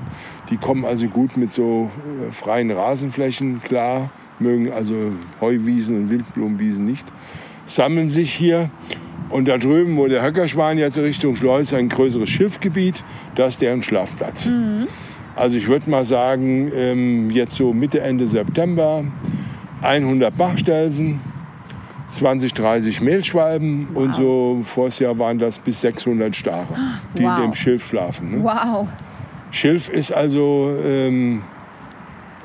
Die 0.49 0.57
kommen 0.57 0.85
also 0.85 1.07
gut 1.07 1.35
mit 1.35 1.51
so 1.51 1.91
äh, 2.21 2.31
freien 2.31 2.71
Rasenflächen 2.71 3.61
klar, 3.61 4.09
mögen 4.39 4.71
also 4.71 5.11
Heuwiesen 5.41 5.97
und 5.97 6.09
Wildblumenwiesen 6.09 6.85
nicht. 6.85 7.05
Sammeln 7.65 8.09
sich 8.09 8.33
hier 8.33 8.69
und 9.29 9.47
da 9.47 9.57
drüben, 9.57 9.97
wo 9.97 10.07
der 10.07 10.23
Höckerschwan 10.23 10.77
jetzt 10.77 10.97
Richtung 10.97 11.35
Schleus, 11.35 11.73
ein 11.73 11.89
größeres 11.89 12.29
Schiffgebiet, 12.29 13.03
das 13.35 13.55
ist 13.55 13.61
deren 13.61 13.83
Schlafplatz. 13.83 14.47
Mhm. 14.47 14.87
Also 15.35 15.57
ich 15.57 15.67
würde 15.67 15.89
mal 15.89 16.03
sagen, 16.03 16.71
ähm, 16.73 17.29
jetzt 17.31 17.55
so 17.55 17.73
Mitte, 17.73 18.01
Ende 18.01 18.27
September 18.27 19.03
100 19.81 20.35
Bachstelzen, 20.35 21.21
20, 22.09 22.53
30 22.53 23.01
Mehlschwalben 23.01 23.87
wow. 23.93 24.03
und 24.03 24.15
so 24.15 24.59
vors 24.63 24.99
Jahr 24.99 25.17
waren 25.19 25.39
das 25.39 25.59
bis 25.59 25.81
600 25.81 26.35
Stare, 26.35 26.67
die 27.17 27.23
wow. 27.23 27.37
in 27.37 27.43
dem 27.43 27.53
Schilf 27.53 27.85
schlafen. 27.85 28.31
Ne? 28.31 28.43
Wow. 28.43 28.87
Schilf 29.51 29.89
ist 29.89 30.11
also 30.11 30.75
ähm, 30.83 31.41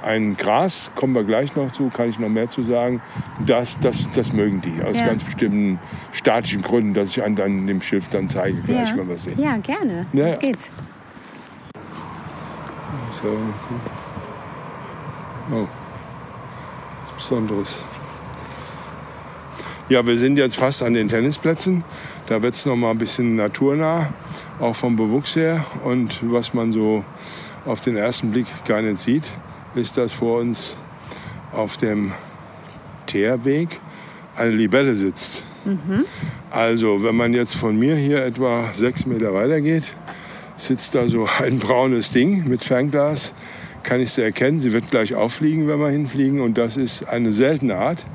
ein 0.05 0.37
Gras, 0.37 0.91
kommen 0.95 1.15
wir 1.15 1.25
gleich 1.25 1.57
noch 1.57 1.73
zu, 1.73 1.89
kann 1.89 2.09
ich 2.09 2.19
noch 2.19 2.29
mehr 2.29 2.49
zu 2.49 2.63
sagen. 2.63 3.01
Das, 3.47 3.79
das, 3.81 4.09
das 4.13 4.33
mögen 4.33 4.61
die 4.61 4.83
aus 4.83 5.01
ja. 5.01 5.07
ganz 5.07 5.25
bestimmten 5.25 5.79
statischen 6.13 6.63
Gründen, 6.63 6.95
dass 6.95 7.17
ich 7.17 7.23
an 7.23 7.37
dann 7.37 7.67
dem 7.67 7.83
Schiff 7.83 8.09
dann 8.09 8.29
zeige 8.29 8.61
gleich, 8.63 8.91
ja. 8.91 8.97
wenn 8.97 9.09
wir 9.09 9.19
sehen. 9.19 9.41
Ja, 9.41 9.57
gerne. 9.57 10.07
Ja. 10.13 10.29
Los 10.29 10.39
geht's. 10.39 10.71
So. 13.13 13.29
Oh. 15.53 15.69
Was 17.05 17.13
Besonderes. 17.13 17.83
Ja, 19.89 20.07
wir 20.07 20.17
sind 20.17 20.39
jetzt 20.39 20.57
fast 20.57 20.83
an 20.83 20.95
den 20.95 21.09
Tennisplätzen. 21.09 21.85
Da 22.27 22.41
wird 22.41 22.55
es 22.55 22.65
noch 22.65 22.75
mal 22.75 22.91
ein 22.91 22.99
bisschen 22.99 23.37
naturnah, 23.37 24.15
auch 24.59 24.75
vom 24.75 24.97
Bewuchs 24.97 25.37
her. 25.37 25.65
Und 25.85 26.21
was 26.23 26.55
man 26.55 26.73
so 26.73 27.05
auf 27.67 27.83
den 27.83 27.97
ersten 27.97 28.31
Blick 28.31 28.47
gar 28.67 28.81
nicht 28.81 28.99
sieht, 28.99 29.31
ist, 29.77 29.97
dass 29.97 30.13
vor 30.13 30.41
uns 30.41 30.75
auf 31.53 31.77
dem 31.77 32.13
Teerweg 33.07 33.81
eine 34.37 34.51
Libelle 34.51 34.95
sitzt. 34.95 35.43
Mhm. 35.65 36.05
Also, 36.51 37.03
wenn 37.03 37.17
man 37.17 37.35
jetzt 37.35 37.57
von 37.57 37.79
mir 37.79 37.97
hier 37.97 38.25
etwa 38.25 38.73
sechs 38.73 39.07
Meter 39.07 39.35
weiter 39.35 39.61
geht, 39.61 39.95
sitzt 40.57 40.95
da 40.95 41.07
so 41.07 41.29
ein 41.39 41.59
braunes 41.59 42.11
Ding 42.11 42.49
mit 42.49 42.65
Fernglas. 42.65 43.35
Kann 43.83 44.01
ich 44.01 44.13
sie 44.13 44.23
erkennen. 44.23 44.61
Sie 44.61 44.73
wird 44.73 44.91
gleich 44.91 45.15
auffliegen, 45.15 45.69
wenn 45.69 45.79
wir 45.79 45.91
hinfliegen. 45.91 46.41
Und 46.41 46.57
das 46.57 46.77
ist 46.77 47.09
eine 47.09 47.33
seltene 47.33 47.77
Art. 47.77 48.07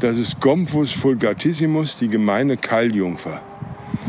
Das 0.00 0.18
ist 0.18 0.40
Gomphus 0.40 0.92
fulgatissimus, 0.92 1.98
die 1.98 2.08
gemeine 2.08 2.56
Keiljungfer. 2.56 3.42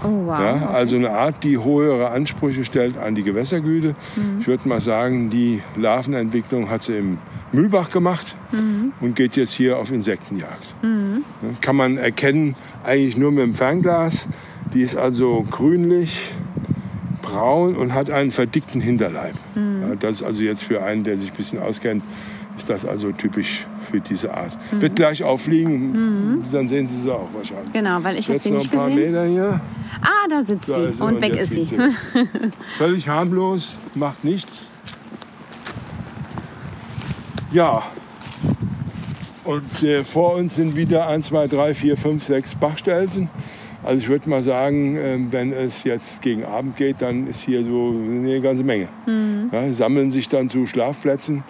Oh, 0.03 0.25
wow. 0.25 0.39
ja, 0.39 0.69
also 0.69 0.95
eine 0.95 1.11
Art, 1.11 1.43
die 1.43 1.63
höhere 1.63 2.09
Ansprüche 2.09 2.65
stellt 2.65 2.97
an 2.97 3.15
die 3.15 3.23
Gewässergüte. 3.23 3.95
Mhm. 4.15 4.39
Ich 4.41 4.47
würde 4.47 4.67
mal 4.67 4.81
sagen, 4.81 5.29
die 5.29 5.61
Larvenentwicklung 5.75 6.69
hat 6.69 6.81
sie 6.81 6.97
im 6.97 7.17
Mühlbach 7.51 7.89
gemacht 7.89 8.35
mhm. 8.51 8.93
und 9.01 9.15
geht 9.15 9.37
jetzt 9.37 9.53
hier 9.53 9.77
auf 9.77 9.91
Insektenjagd. 9.91 10.75
Mhm. 10.81 11.23
Kann 11.61 11.75
man 11.75 11.97
erkennen, 11.97 12.55
eigentlich 12.83 13.17
nur 13.17 13.31
mit 13.31 13.43
dem 13.43 13.55
Fernglas. 13.55 14.27
Die 14.73 14.81
ist 14.81 14.97
also 14.97 15.45
grünlich, 15.49 16.31
braun 17.21 17.75
und 17.75 17.93
hat 17.93 18.09
einen 18.09 18.31
verdickten 18.31 18.81
Hinterleib. 18.81 19.35
Mhm. 19.55 19.81
Ja, 19.81 19.95
das 19.95 20.17
ist 20.17 20.23
also 20.23 20.43
jetzt 20.43 20.63
für 20.63 20.83
einen, 20.83 21.03
der 21.03 21.17
sich 21.17 21.31
ein 21.31 21.37
bisschen 21.37 21.59
auskennt, 21.59 22.03
ist 22.57 22.69
das 22.69 22.85
also 22.85 23.11
typisch 23.11 23.67
für 23.95 24.01
diese 24.01 24.33
Art. 24.33 24.57
Mhm. 24.71 24.81
Wird 24.81 24.95
gleich 24.95 25.23
auffliegen, 25.23 25.91
mhm. 25.91 26.41
dann 26.51 26.67
sehen 26.67 26.85
Sie 26.87 27.01
sie 27.01 27.13
auch 27.13 27.29
wahrscheinlich. 27.33 27.71
Genau, 27.71 28.03
weil 28.03 28.17
ich 28.17 28.27
habe 28.27 28.37
sie 28.37 28.51
nicht 28.51 28.73
noch 28.73 28.83
ein 28.83 28.89
paar 28.89 28.95
gesehen. 28.95 29.11
Meter 29.11 29.25
hier. 29.25 29.61
Ah, 30.01 30.27
da 30.29 30.41
sitzt 30.41 30.67
da 30.67 30.91
sie 30.91 31.01
und, 31.01 31.15
und 31.15 31.21
weg 31.21 31.35
ist 31.35 31.51
sie. 31.51 31.65
sie. 31.65 31.77
Völlig 32.77 33.07
harmlos, 33.07 33.75
macht 33.93 34.23
nichts. 34.23 34.69
Ja, 37.51 37.83
und 39.45 39.83
äh, 39.83 40.03
vor 40.03 40.35
uns 40.35 40.55
sind 40.55 40.75
wieder 40.75 41.07
1, 41.07 41.27
2, 41.27 41.47
3, 41.47 41.73
4, 41.75 41.97
5, 41.97 42.23
6 42.23 42.55
Bachstelzen. 42.55 43.29
Also 43.83 43.99
ich 43.99 44.09
würde 44.09 44.27
mal 44.27 44.41
sagen, 44.41 44.97
äh, 44.97 45.19
wenn 45.29 45.53
es 45.53 45.83
jetzt 45.83 46.21
gegen 46.21 46.43
Abend 46.43 46.75
geht, 46.75 47.01
dann 47.01 47.27
ist 47.27 47.41
hier 47.41 47.63
so 47.63 47.93
eine 47.95 48.41
ganze 48.41 48.63
Menge. 48.63 48.89
Mhm. 49.05 49.51
Ja, 49.53 49.71
sammeln 49.71 50.11
sich 50.11 50.27
dann 50.27 50.49
zu 50.49 50.65
Schlafplätzen, 50.65 51.43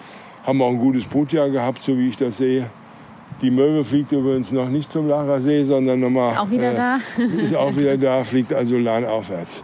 haben 0.46 0.62
auch 0.62 0.70
ein 0.70 0.78
gutes 0.78 1.04
Brutjahr 1.04 1.50
gehabt, 1.50 1.82
so 1.82 1.98
wie 1.98 2.08
ich 2.08 2.16
das 2.16 2.36
sehe. 2.36 2.70
Die 3.42 3.50
Möwe 3.50 3.84
fliegt 3.84 4.12
übrigens 4.12 4.52
noch 4.52 4.68
nicht 4.68 4.90
zum 4.90 5.08
Lacher 5.08 5.40
See, 5.40 5.62
sondern 5.62 6.00
nochmal. 6.00 6.32
Ist 6.32 6.38
auch 6.38 6.50
wieder 6.50 6.72
äh, 6.72 6.76
da. 6.76 7.00
ist 7.42 7.56
auch 7.56 7.76
wieder 7.76 7.98
da, 7.98 8.24
fliegt 8.24 8.52
also 8.52 8.78
lahnaufwärts. 8.78 9.62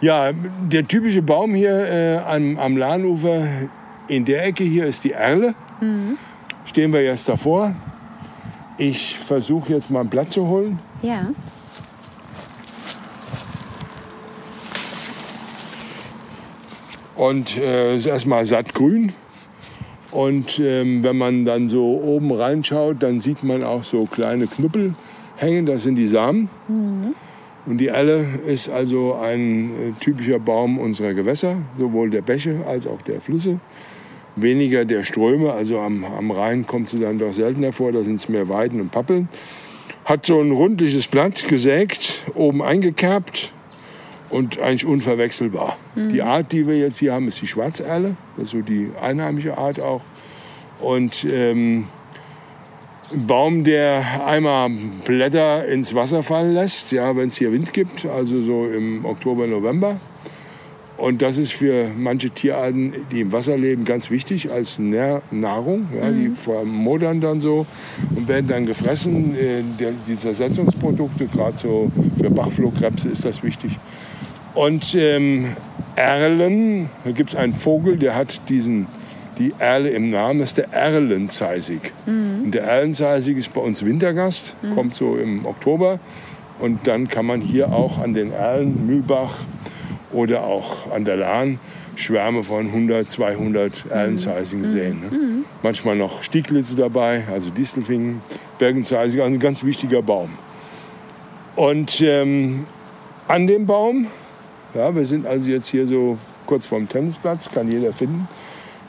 Ja, 0.00 0.30
der 0.32 0.86
typische 0.86 1.22
Baum 1.22 1.54
hier 1.54 1.72
äh, 1.72 2.18
am, 2.18 2.56
am 2.58 2.76
Lahnufer 2.76 3.48
in 4.06 4.24
der 4.24 4.44
Ecke 4.46 4.62
hier 4.62 4.86
ist 4.86 5.02
die 5.02 5.12
Erle. 5.12 5.54
Mhm. 5.80 6.16
Stehen 6.66 6.92
wir 6.92 7.02
jetzt 7.02 7.28
davor. 7.28 7.74
Ich 8.76 9.18
versuche 9.18 9.72
jetzt 9.72 9.90
mal 9.90 10.02
ein 10.02 10.08
Blatt 10.08 10.30
zu 10.30 10.46
holen. 10.46 10.78
Ja. 11.02 11.30
Und 17.16 17.56
äh, 17.56 17.96
ist 17.96 18.06
erstmal 18.06 18.46
sattgrün. 18.46 19.12
Und 20.10 20.58
ähm, 20.58 21.02
wenn 21.02 21.18
man 21.18 21.44
dann 21.44 21.68
so 21.68 22.00
oben 22.02 22.32
reinschaut, 22.32 23.02
dann 23.02 23.20
sieht 23.20 23.42
man 23.42 23.62
auch 23.62 23.84
so 23.84 24.06
kleine 24.06 24.46
Knüppel 24.46 24.94
hängen. 25.36 25.66
Das 25.66 25.82
sind 25.82 25.96
die 25.96 26.08
Samen. 26.08 26.48
Mhm. 26.68 27.14
Und 27.66 27.78
die 27.78 27.88
Elle 27.88 28.24
ist 28.46 28.70
also 28.70 29.14
ein 29.14 29.70
äh, 29.70 29.92
typischer 30.00 30.38
Baum 30.38 30.78
unserer 30.78 31.12
Gewässer, 31.12 31.56
sowohl 31.78 32.08
der 32.08 32.22
Bäche 32.22 32.56
als 32.66 32.86
auch 32.86 33.02
der 33.02 33.20
Flüsse. 33.20 33.60
Weniger 34.36 34.84
der 34.84 35.04
Ströme, 35.04 35.52
also 35.52 35.80
am, 35.80 36.04
am 36.04 36.30
Rhein 36.30 36.66
kommt 36.66 36.88
sie 36.88 37.00
dann 37.00 37.18
doch 37.18 37.32
seltener 37.32 37.72
vor, 37.72 37.92
da 37.92 38.00
sind 38.00 38.14
es 38.14 38.28
mehr 38.28 38.48
Weiden 38.48 38.80
und 38.80 38.90
Pappeln. 38.90 39.28
Hat 40.04 40.24
so 40.24 40.40
ein 40.40 40.52
rundliches 40.52 41.08
Blatt 41.08 41.48
gesägt, 41.48 42.24
oben 42.34 42.62
eingekerbt 42.62 43.52
und 44.30 44.58
eigentlich 44.58 44.86
unverwechselbar. 44.86 45.76
Mhm. 45.94 46.08
Die 46.10 46.22
Art, 46.22 46.52
die 46.52 46.66
wir 46.66 46.78
jetzt 46.78 46.98
hier 46.98 47.14
haben, 47.14 47.28
ist 47.28 47.40
die 47.40 47.46
Schwarzerle, 47.46 48.16
das 48.36 48.44
ist 48.44 48.50
so 48.52 48.60
die 48.60 48.90
einheimische 49.00 49.56
Art 49.56 49.80
auch. 49.80 50.02
Und 50.80 51.26
ähm, 51.30 51.86
ein 53.12 53.26
Baum, 53.26 53.64
der 53.64 54.26
einmal 54.26 54.70
Blätter 55.04 55.66
ins 55.66 55.94
Wasser 55.94 56.22
fallen 56.22 56.54
lässt, 56.54 56.92
ja, 56.92 57.16
wenn 57.16 57.28
es 57.28 57.36
hier 57.36 57.52
Wind 57.52 57.72
gibt, 57.72 58.04
also 58.06 58.42
so 58.42 58.66
im 58.66 59.04
Oktober, 59.04 59.46
November. 59.46 59.96
Und 60.98 61.22
das 61.22 61.38
ist 61.38 61.52
für 61.52 61.92
manche 61.96 62.28
Tierarten, 62.30 62.92
die 63.12 63.20
im 63.20 63.30
Wasser 63.30 63.56
leben, 63.56 63.84
ganz 63.84 64.10
wichtig 64.10 64.50
als 64.50 64.80
Nahrung. 64.80 65.86
Ja, 65.96 66.10
mhm. 66.10 66.20
Die 66.20 66.28
vermodern 66.30 67.20
dann 67.20 67.40
so 67.40 67.66
und 68.16 68.26
werden 68.26 68.48
dann 68.48 68.66
gefressen. 68.66 69.36
Äh, 69.36 69.62
die 70.08 70.16
Zersetzungsprodukte, 70.16 71.28
gerade 71.28 71.56
so 71.56 71.90
für 72.20 72.30
Bachflohkrebse 72.30 73.08
ist 73.10 73.24
das 73.24 73.44
wichtig. 73.44 73.78
Und 74.54 74.94
ähm, 74.94 75.56
Erlen, 75.96 76.88
da 77.04 77.10
gibt 77.10 77.30
es 77.30 77.36
einen 77.36 77.54
Vogel, 77.54 77.96
der 77.96 78.14
hat 78.14 78.48
diesen 78.48 78.86
die 79.38 79.54
Erle 79.58 79.90
im 79.90 80.10
Namen, 80.10 80.40
das 80.40 80.50
ist 80.50 80.58
der 80.58 80.72
Erlenzeisig. 80.72 81.92
Mhm. 82.06 82.42
Und 82.44 82.54
der 82.54 82.64
Erlenzeisig 82.64 83.36
ist 83.36 83.54
bei 83.54 83.60
uns 83.60 83.84
Wintergast, 83.84 84.56
mhm. 84.62 84.74
kommt 84.74 84.96
so 84.96 85.16
im 85.16 85.46
Oktober. 85.46 86.00
Und 86.58 86.86
dann 86.88 87.08
kann 87.08 87.24
man 87.24 87.40
hier 87.40 87.72
auch 87.72 87.98
an 87.98 88.14
den 88.14 88.32
Erlen, 88.32 88.86
Mühlbach 88.86 89.38
oder 90.12 90.42
auch 90.42 90.90
an 90.90 91.04
der 91.04 91.16
Lahn 91.16 91.60
Schwärme 91.94 92.44
von 92.44 92.66
100, 92.66 93.10
200 93.10 93.86
Erlenzeisigen 93.90 94.62
mhm. 94.62 94.68
sehen. 94.68 95.00
Ne? 95.00 95.16
Mhm. 95.16 95.44
Manchmal 95.62 95.96
noch 95.96 96.22
Stieglitze 96.22 96.76
dabei, 96.76 97.24
also 97.30 97.50
Distelfingen, 97.50 98.20
Bergenzeisig, 98.58 99.20
also 99.20 99.34
ein 99.34 99.40
ganz 99.40 99.64
wichtiger 99.64 100.02
Baum. 100.02 100.30
Und 101.56 102.00
ähm, 102.00 102.66
an 103.26 103.48
dem 103.48 103.66
Baum, 103.66 104.06
ja, 104.78 104.94
wir 104.94 105.04
sind 105.04 105.26
also 105.26 105.50
jetzt 105.50 105.66
hier 105.66 105.86
so 105.88 106.16
kurz 106.46 106.64
vorm 106.64 106.88
Tennisplatz, 106.88 107.50
kann 107.50 107.70
jeder 107.70 107.92
finden, 107.92 108.28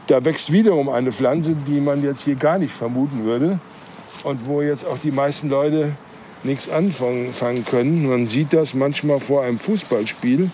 da 0.06 0.24
wächst 0.24 0.52
wiederum 0.52 0.88
eine 0.88 1.12
Pflanze, 1.12 1.56
die 1.68 1.82
man 1.82 2.04
jetzt 2.04 2.22
hier 2.22 2.36
gar 2.36 2.60
nicht 2.60 2.74
vermuten 2.74 3.24
würde 3.24 3.60
und 4.24 4.46
wo 4.46 4.62
jetzt 4.62 4.86
auch 4.86 5.00
die 5.04 5.12
meisten 5.12 5.50
Leute 5.50 5.92
nichts 6.44 6.70
anfangen 6.70 7.66
können. 7.66 8.08
Man 8.08 8.28
sieht 8.28 8.54
das 8.54 8.74
manchmal 8.76 9.20
vor 9.20 9.44
einem 9.44 9.58
Fußballspiel 9.58 10.52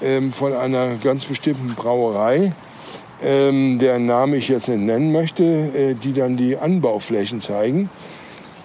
ähm, 0.00 0.32
von 0.32 0.52
einer 0.52 0.94
ganz 1.02 1.24
bestimmten 1.24 1.74
Brauerei, 1.74 2.52
ähm, 3.20 3.78
deren 3.80 4.06
Name 4.06 4.36
ich 4.36 4.48
jetzt 4.48 4.68
nicht 4.68 4.80
nennen 4.80 5.10
möchte, 5.10 5.42
äh, 5.44 5.94
die 5.94 6.12
dann 6.12 6.36
die 6.36 6.56
Anbauflächen 6.56 7.40
zeigen. 7.40 7.90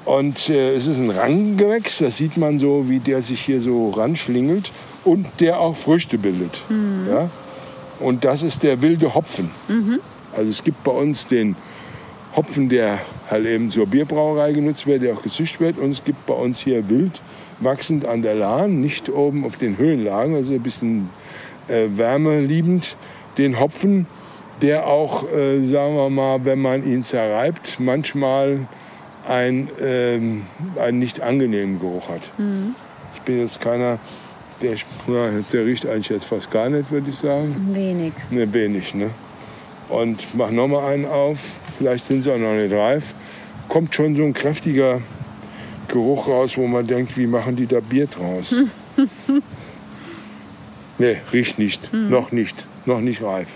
Und 0.05 0.49
äh, 0.49 0.75
es 0.75 0.85
ist 0.85 0.99
ein 0.99 1.09
Ranggewächs, 1.09 1.99
das 1.99 2.17
sieht 2.17 2.37
man 2.37 2.59
so, 2.59 2.87
wie 2.87 2.99
der 2.99 3.23
sich 3.23 3.41
hier 3.41 3.61
so 3.61 3.89
ranschlingelt 3.89 4.71
und 5.03 5.25
der 5.39 5.59
auch 5.59 5.75
Früchte 5.75 6.17
bildet. 6.17 6.61
Mhm. 6.69 7.07
Ja? 7.09 7.29
Und 7.99 8.23
das 8.23 8.41
ist 8.41 8.63
der 8.63 8.81
wilde 8.81 9.13
Hopfen. 9.13 9.51
Mhm. 9.67 9.99
Also 10.35 10.49
es 10.49 10.63
gibt 10.63 10.83
bei 10.83 10.91
uns 10.91 11.27
den 11.27 11.55
Hopfen, 12.35 12.69
der 12.69 12.99
halt 13.29 13.45
eben 13.45 13.69
zur 13.69 13.85
Bierbrauerei 13.85 14.53
genutzt 14.53 14.87
wird, 14.87 15.03
der 15.03 15.13
auch 15.13 15.21
gezüchtet 15.21 15.59
wird. 15.59 15.77
Und 15.77 15.91
es 15.91 16.03
gibt 16.03 16.25
bei 16.25 16.33
uns 16.33 16.59
hier 16.59 16.89
wild 16.89 17.21
wachsend 17.59 18.05
an 18.05 18.21
der 18.21 18.35
Lahn, 18.35 18.81
nicht 18.81 19.09
oben 19.09 19.45
auf 19.45 19.55
den 19.55 19.77
Höhenlagen, 19.77 20.35
also 20.35 20.53
ein 20.53 20.61
bisschen 20.61 21.09
äh, 21.67 21.87
wärmeliebend, 21.89 22.97
den 23.37 23.59
Hopfen, 23.59 24.07
der 24.61 24.87
auch, 24.87 25.29
äh, 25.31 25.63
sagen 25.63 25.95
wir 25.95 26.09
mal, 26.09 26.45
wenn 26.45 26.61
man 26.61 26.83
ihn 26.83 27.03
zerreibt, 27.03 27.79
manchmal 27.79 28.59
ein, 29.27 29.69
ähm, 29.79 30.43
einen 30.79 30.99
nicht 30.99 31.21
angenehmen 31.21 31.79
Geruch 31.79 32.09
hat. 32.09 32.31
Mhm. 32.37 32.75
Ich 33.15 33.21
bin 33.21 33.39
jetzt 33.39 33.61
keiner, 33.61 33.99
der, 34.63 34.77
der 35.51 35.65
riecht 35.65 35.85
eigentlich 35.85 36.09
jetzt 36.09 36.25
fast 36.25 36.49
gar 36.49 36.69
nicht, 36.69 36.89
würde 36.89 37.09
ich 37.09 37.17
sagen. 37.17 37.69
Wenig. 37.73 38.13
Ne, 38.31 38.51
wenig, 38.51 38.95
ne? 38.95 39.11
und 39.93 40.27
mach 40.33 40.51
noch 40.51 40.67
mal 40.67 40.87
einen 40.87 41.05
auf. 41.05 41.55
Vielleicht 41.77 42.05
sind 42.05 42.21
sie 42.21 42.31
auch 42.31 42.37
noch 42.37 42.53
nicht 42.53 42.73
reif. 42.73 43.13
Kommt 43.69 43.93
schon 43.95 44.15
so 44.15 44.23
ein 44.23 44.33
kräftiger 44.33 45.01
Geruch 45.87 46.27
raus, 46.27 46.57
wo 46.57 46.67
man 46.67 46.85
denkt, 46.85 47.17
wie 47.17 47.27
machen 47.27 47.55
die 47.55 47.67
da 47.67 47.79
Bier 47.79 48.07
draus? 48.07 48.55
nee, 50.97 51.17
riecht 51.31 51.59
nicht. 51.59 51.93
Mhm. 51.93 52.09
Noch 52.09 52.31
nicht. 52.31 52.65
Noch 52.85 52.99
nicht 52.99 53.21
reif. 53.21 53.49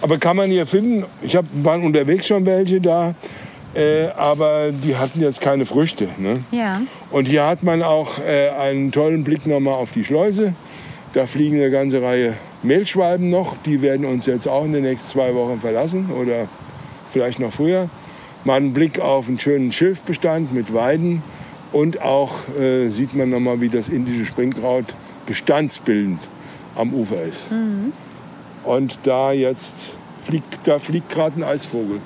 Aber 0.00 0.18
kann 0.18 0.36
man 0.36 0.50
hier 0.50 0.66
finden. 0.66 1.04
Ich 1.22 1.36
hab, 1.36 1.44
waren 1.62 1.82
unterwegs 1.82 2.26
schon 2.26 2.46
welche 2.46 2.80
da. 2.80 3.14
Äh, 3.74 4.08
aber 4.16 4.70
die 4.70 4.96
hatten 4.96 5.20
jetzt 5.20 5.40
keine 5.40 5.64
Früchte. 5.66 6.08
Ne? 6.18 6.34
Ja. 6.50 6.82
Und 7.10 7.28
hier 7.28 7.46
hat 7.46 7.62
man 7.62 7.82
auch 7.82 8.18
äh, 8.18 8.50
einen 8.50 8.92
tollen 8.92 9.24
Blick 9.24 9.46
noch 9.46 9.60
mal 9.60 9.74
auf 9.74 9.92
die 9.92 10.04
Schleuse. 10.04 10.54
Da 11.14 11.26
fliegen 11.26 11.56
eine 11.56 11.70
ganze 11.70 12.02
Reihe 12.02 12.34
Mehlschwalben 12.62 13.30
noch. 13.30 13.56
Die 13.64 13.82
werden 13.82 14.06
uns 14.06 14.26
jetzt 14.26 14.46
auch 14.46 14.64
in 14.64 14.72
den 14.72 14.82
nächsten 14.82 15.08
zwei 15.08 15.34
Wochen 15.34 15.60
verlassen 15.60 16.10
oder 16.10 16.48
vielleicht 17.12 17.38
noch 17.38 17.52
früher. 17.52 17.88
Mal 18.44 18.56
einen 18.56 18.72
Blick 18.72 19.00
auf 19.00 19.28
einen 19.28 19.38
schönen 19.38 19.72
Schilfbestand 19.72 20.52
mit 20.52 20.72
Weiden. 20.74 21.22
Und 21.72 22.02
auch 22.02 22.34
äh, 22.58 22.88
sieht 22.88 23.14
man 23.14 23.30
noch 23.30 23.40
mal, 23.40 23.60
wie 23.62 23.70
das 23.70 23.88
indische 23.88 24.26
Springkraut 24.26 24.86
bestandsbildend 25.26 26.20
am 26.74 26.92
Ufer 26.92 27.22
ist. 27.22 27.50
Mhm. 27.50 27.92
Und 28.64 28.98
da 29.04 29.32
jetzt 29.32 29.94
fliegt, 30.26 30.58
da 30.64 30.78
fliegt 30.78 31.10
gerade 31.10 31.40
ein 31.40 31.44
Eisvogel. 31.44 32.00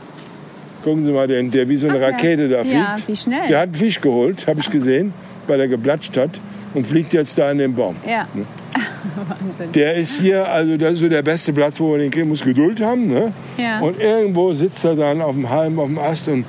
Gucken 0.87 1.03
Sie 1.03 1.11
mal, 1.11 1.27
den, 1.27 1.51
der 1.51 1.69
wie 1.69 1.77
so 1.77 1.89
eine 1.89 1.97
okay. 1.97 2.13
Rakete 2.13 2.49
da 2.49 2.63
fliegt. 2.63 2.77
Ja, 2.77 2.97
wie 3.09 3.17
schnell. 3.17 3.49
Der 3.49 3.59
hat 3.59 3.65
einen 3.65 3.75
Fisch 3.75 4.01
geholt, 4.01 4.47
habe 4.47 4.61
ich 4.61 4.71
gesehen, 4.71 5.13
weil 5.49 5.59
er 5.59 5.67
geplatscht 5.67 6.17
hat 6.17 6.41
und 6.75 6.87
fliegt 6.87 7.13
jetzt 7.13 7.37
da 7.37 7.51
in 7.51 7.59
den 7.59 7.75
Baum. 7.75 7.97
Ja. 8.07 8.29
Ne? 8.33 8.45
Wahnsinn. 9.17 9.73
Der 9.73 9.95
ist 9.97 10.21
hier, 10.21 10.49
also 10.49 10.77
das 10.77 10.93
ist 10.93 11.01
so 11.01 11.09
der 11.09 11.23
beste 11.23 11.53
Platz, 11.53 11.81
wo 11.81 11.91
man 11.91 11.99
den 11.99 12.13
kriegen 12.13 12.29
muss, 12.29 12.45
Geduld 12.45 12.81
haben. 12.81 13.09
Ne? 13.09 13.33
Ja. 13.59 13.81
Und 13.81 14.01
irgendwo 14.01 14.53
sitzt 14.53 14.85
er 14.85 14.95
dann 14.95 15.21
auf 15.21 15.35
dem 15.35 15.51
Halm, 15.51 15.81
auf 15.81 15.89
dem 15.89 15.99
Ast 15.99 16.29
und 16.29 16.45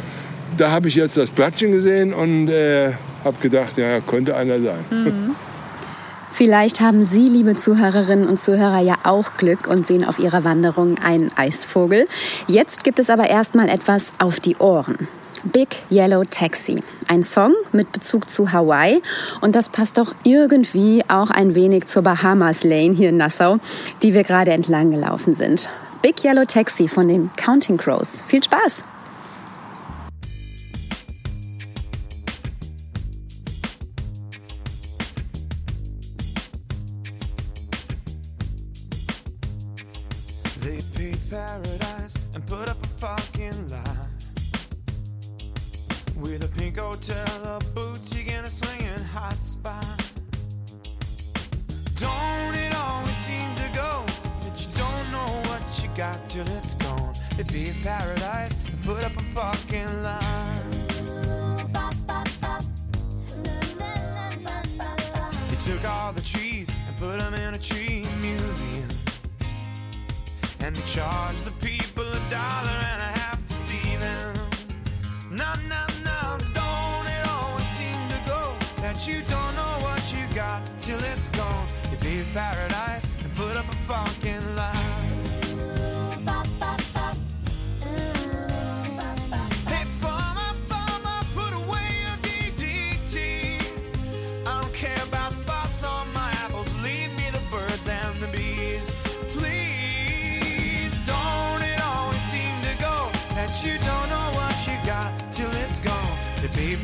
da 0.55 0.69
habe 0.69 0.87
ich 0.87 0.93
jetzt 0.93 1.17
das 1.17 1.31
Blattchen 1.31 1.71
gesehen 1.71 2.13
und 2.13 2.47
äh, 2.49 2.91
habe 3.23 3.37
gedacht, 3.41 3.75
ja, 3.79 4.01
könnte 4.01 4.35
einer 4.35 4.59
sein. 4.59 4.85
Mhm. 4.91 5.35
Vielleicht 6.31 6.81
haben 6.81 7.01
Sie, 7.01 7.27
liebe 7.27 7.55
Zuhörerinnen 7.55 8.27
und 8.27 8.39
Zuhörer, 8.39 8.79
ja 8.79 8.95
auch 9.03 9.33
Glück 9.37 9.67
und 9.67 9.87
sehen 9.87 10.05
auf 10.05 10.19
Ihrer 10.19 10.43
Wanderung 10.43 10.99
einen 10.99 11.31
Eisvogel. 11.35 12.07
Jetzt 12.47 12.83
gibt 12.83 12.99
es 12.99 13.09
aber 13.09 13.29
erstmal 13.29 13.69
etwas 13.69 14.11
auf 14.19 14.39
die 14.39 14.57
Ohren. 14.57 15.07
Big 15.43 15.69
Yellow 15.89 16.23
Taxi. 16.23 16.83
Ein 17.07 17.23
Song 17.23 17.53
mit 17.71 17.91
Bezug 17.91 18.29
zu 18.29 18.51
Hawaii. 18.51 19.01
Und 19.41 19.55
das 19.55 19.69
passt 19.69 19.97
doch 19.97 20.13
irgendwie 20.23 21.03
auch 21.07 21.29
ein 21.29 21.55
wenig 21.55 21.85
zur 21.85 22.03
Bahamas 22.03 22.63
Lane 22.63 22.93
hier 22.93 23.09
in 23.09 23.17
Nassau, 23.17 23.57
die 24.03 24.13
wir 24.13 24.23
gerade 24.23 24.51
entlang 24.51 24.91
gelaufen 24.91 25.33
sind. 25.33 25.69
Big 26.01 26.23
Yellow 26.23 26.45
Taxi 26.45 26.87
von 26.87 27.07
den 27.07 27.31
Counting 27.37 27.77
Crows. 27.77 28.23
Viel 28.27 28.43
Spaß! 28.43 28.83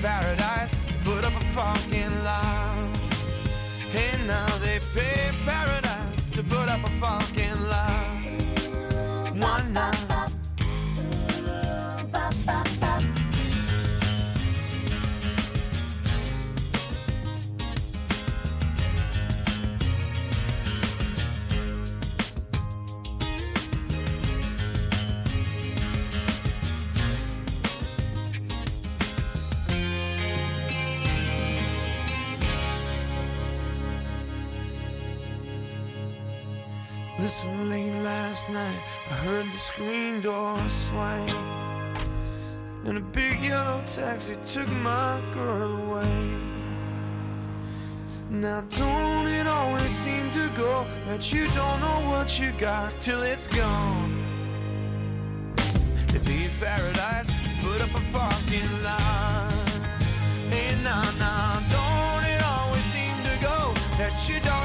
Paradise, 0.04 0.76
put 1.06 1.24
up 1.24 1.34
a 1.34 1.44
fucking 1.56 2.24
line. 2.26 2.94
Hey, 3.90 4.12
now 4.28 4.46
they 4.58 4.80
pay 4.94 5.32
paradise 5.46 6.28
to 6.34 6.44
put 6.44 6.68
up 6.68 6.84
a 6.84 6.90
fucking 7.00 7.70
line. 7.70 8.03
Taxi 44.24 44.60
took 44.60 44.70
my 44.78 45.22
girl 45.34 45.76
away. 45.86 46.30
Now, 48.30 48.62
don't 48.62 49.28
it 49.28 49.48
always 49.48 49.90
seem 49.90 50.32
to 50.32 50.50
go 50.58 50.86
that 51.08 51.32
you 51.32 51.48
don't 51.50 51.80
know 51.82 52.10
what 52.10 52.40
you 52.40 52.52
got 52.54 52.92
till 53.00 53.22
it's 53.22 53.48
gone? 53.48 54.24
They 56.08 56.20
leave 56.20 56.58
paradise 56.60 57.28
to 57.28 57.68
put 57.68 57.82
up 57.82 57.94
a 57.94 58.04
fucking 58.14 58.84
line. 58.84 59.82
Hey, 60.50 60.76
nah, 60.84 61.04
nah, 61.20 61.60
don't 61.76 62.26
it 62.34 62.42
always 62.44 62.86
seem 62.96 63.16
to 63.30 63.36
go 63.42 63.74
that 63.98 64.14
you 64.28 64.40
don't 64.40 64.63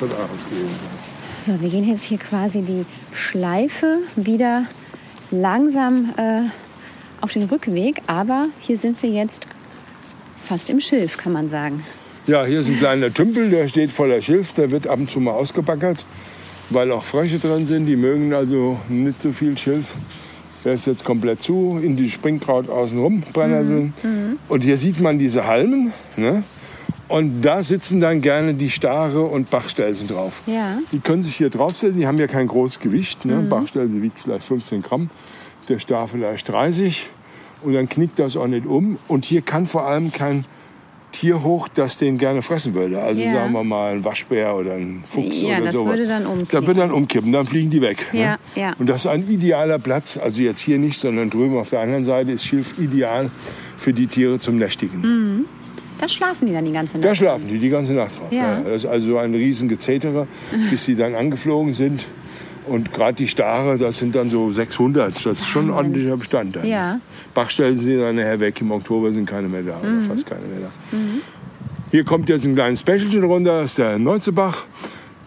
Von 0.00 0.10
Abend 0.12 0.40
gehen. 0.48 0.68
So, 1.42 1.60
wir 1.60 1.68
gehen 1.68 1.86
jetzt 1.86 2.04
hier 2.04 2.16
quasi 2.16 2.62
die 2.62 2.86
Schleife 3.12 3.98
wieder 4.16 4.64
langsam 5.30 6.14
äh, 6.16 6.42
auf 7.20 7.34
den 7.34 7.42
Rückweg, 7.42 8.00
aber 8.06 8.48
hier 8.60 8.78
sind 8.78 9.02
wir 9.02 9.10
jetzt 9.10 9.46
fast 10.42 10.70
im 10.70 10.80
Schilf, 10.80 11.18
kann 11.18 11.34
man 11.34 11.50
sagen. 11.50 11.84
Ja, 12.26 12.46
hier 12.46 12.60
ist 12.60 12.68
ein 12.68 12.78
kleiner 12.78 13.12
Tümpel, 13.12 13.50
der 13.50 13.68
steht 13.68 13.92
voller 13.92 14.22
Schilf. 14.22 14.54
Der 14.54 14.70
wird 14.70 14.86
ab 14.86 15.00
und 15.00 15.10
zu 15.10 15.20
mal 15.20 15.32
ausgebaggert, 15.32 16.06
weil 16.70 16.90
auch 16.92 17.04
Frösche 17.04 17.38
drin 17.38 17.66
sind. 17.66 17.84
Die 17.84 17.96
mögen 17.96 18.32
also 18.32 18.78
nicht 18.88 19.20
so 19.20 19.32
viel 19.32 19.58
Schilf. 19.58 19.88
Der 20.64 20.74
ist 20.74 20.86
jetzt 20.86 21.04
komplett 21.04 21.42
zu, 21.42 21.78
in 21.82 21.96
die 21.96 22.10
Springkraut 22.10 22.70
außenrum, 22.70 23.22
Brennnesseln. 23.34 23.92
Und 24.48 24.64
hier 24.64 24.78
sieht 24.78 24.98
man 24.98 25.18
diese 25.18 25.46
Halmen. 25.46 25.92
Ne? 26.16 26.42
Und 27.10 27.42
da 27.42 27.62
sitzen 27.64 28.00
dann 28.00 28.20
gerne 28.22 28.54
die 28.54 28.70
Stare 28.70 29.22
und 29.22 29.50
Bachstelzen 29.50 30.06
drauf. 30.06 30.42
Ja. 30.46 30.78
Die 30.92 31.00
können 31.00 31.24
sich 31.24 31.34
hier 31.36 31.50
draufsetzen, 31.50 31.98
die 31.98 32.06
haben 32.06 32.18
ja 32.18 32.28
kein 32.28 32.46
großes 32.46 32.78
Gewicht. 32.78 33.24
Ne? 33.24 33.34
Bachstelze 33.42 34.00
wiegt 34.00 34.20
vielleicht 34.20 34.44
15 34.44 34.80
Gramm, 34.82 35.10
der 35.68 35.80
Star 35.80 36.06
vielleicht 36.06 36.48
30. 36.48 37.08
Und 37.62 37.74
dann 37.74 37.88
knickt 37.88 38.18
das 38.20 38.36
auch 38.36 38.46
nicht 38.46 38.64
um. 38.64 38.96
Und 39.08 39.24
hier 39.24 39.42
kann 39.42 39.66
vor 39.66 39.86
allem 39.86 40.12
kein 40.12 40.44
Tier 41.12 41.42
hoch, 41.42 41.66
das 41.66 41.96
den 41.98 42.16
gerne 42.18 42.40
fressen 42.42 42.74
würde. 42.74 43.02
Also 43.02 43.20
Ja. 43.20 43.32
sagen 43.32 43.52
wir 43.52 43.64
mal 43.64 43.92
ein 43.94 44.04
Waschbär 44.04 44.54
oder 44.54 44.74
ein 44.74 45.02
Fuchs 45.04 45.42
Ja, 45.42 45.56
oder 45.56 45.64
das 45.64 45.74
sowas. 45.74 45.92
würde 45.96 46.06
dann 46.06 46.24
umkippen. 46.26 46.60
Das 46.60 46.66
wird 46.68 46.78
dann 46.78 46.90
umkippen, 46.92 47.32
dann 47.32 47.46
fliegen 47.48 47.70
die 47.70 47.80
weg. 47.80 48.06
Ja, 48.12 48.32
ne? 48.34 48.38
ja. 48.54 48.72
Und 48.78 48.88
das 48.88 49.04
ist 49.04 49.06
ein 49.08 49.28
idealer 49.28 49.80
Platz, 49.80 50.16
also 50.16 50.40
jetzt 50.40 50.60
hier 50.60 50.78
nicht, 50.78 51.00
sondern 51.00 51.28
drüben 51.28 51.58
auf 51.58 51.70
der 51.70 51.80
anderen 51.80 52.04
Seite 52.04 52.30
ist 52.30 52.44
Schilf 52.46 52.78
ideal 52.78 53.28
für 53.76 53.92
die 53.92 54.06
Tiere 54.06 54.38
zum 54.38 54.58
Nächtigen. 54.58 55.00
Mhm. 55.00 55.44
Da 56.00 56.08
schlafen 56.08 56.46
die 56.46 56.52
dann 56.52 56.64
die 56.64 56.72
ganze 56.72 56.94
Nacht. 56.94 57.04
Da 57.04 57.14
schlafen 57.14 57.48
die 57.48 57.58
die 57.58 57.68
ganze 57.68 57.92
Nacht 57.92 58.18
drauf. 58.18 58.32
Ja. 58.32 58.60
Das 58.60 58.84
ist 58.84 58.86
also 58.86 59.18
ein 59.18 59.34
riesen 59.34 59.68
Gezetere, 59.68 60.26
bis 60.70 60.84
sie 60.84 60.96
dann 60.96 61.14
angeflogen 61.14 61.74
sind. 61.74 62.06
Und 62.66 62.92
gerade 62.92 63.14
die 63.14 63.28
Stare, 63.28 63.78
das 63.78 63.98
sind 63.98 64.14
dann 64.14 64.30
so 64.30 64.52
600. 64.52 65.14
Das 65.14 65.40
ist 65.40 65.46
schon 65.46 65.66
ein 65.66 65.70
ordentlicher 65.70 66.16
Bestand. 66.16 66.56
Dann. 66.56 66.66
Ja. 66.66 67.00
Bachstelzen 67.34 67.82
sind 67.82 68.00
dann 68.00 68.16
nachher 68.16 68.40
weg. 68.40 68.60
Im 68.60 68.70
Oktober 68.70 69.12
sind 69.12 69.26
keine 69.26 69.48
mehr 69.48 69.62
da. 69.62 69.78
Oder 69.78 70.02
fast 70.02 70.26
keine 70.26 70.42
mehr 70.42 70.60
da. 70.60 70.96
Hier 71.90 72.04
kommt 72.04 72.28
jetzt 72.28 72.44
ein 72.44 72.54
kleines 72.54 72.80
Specialchen 72.80 73.24
runter. 73.24 73.62
Das 73.62 73.72
ist 73.72 73.78
der 73.78 73.98
Neuzebach. 73.98 74.64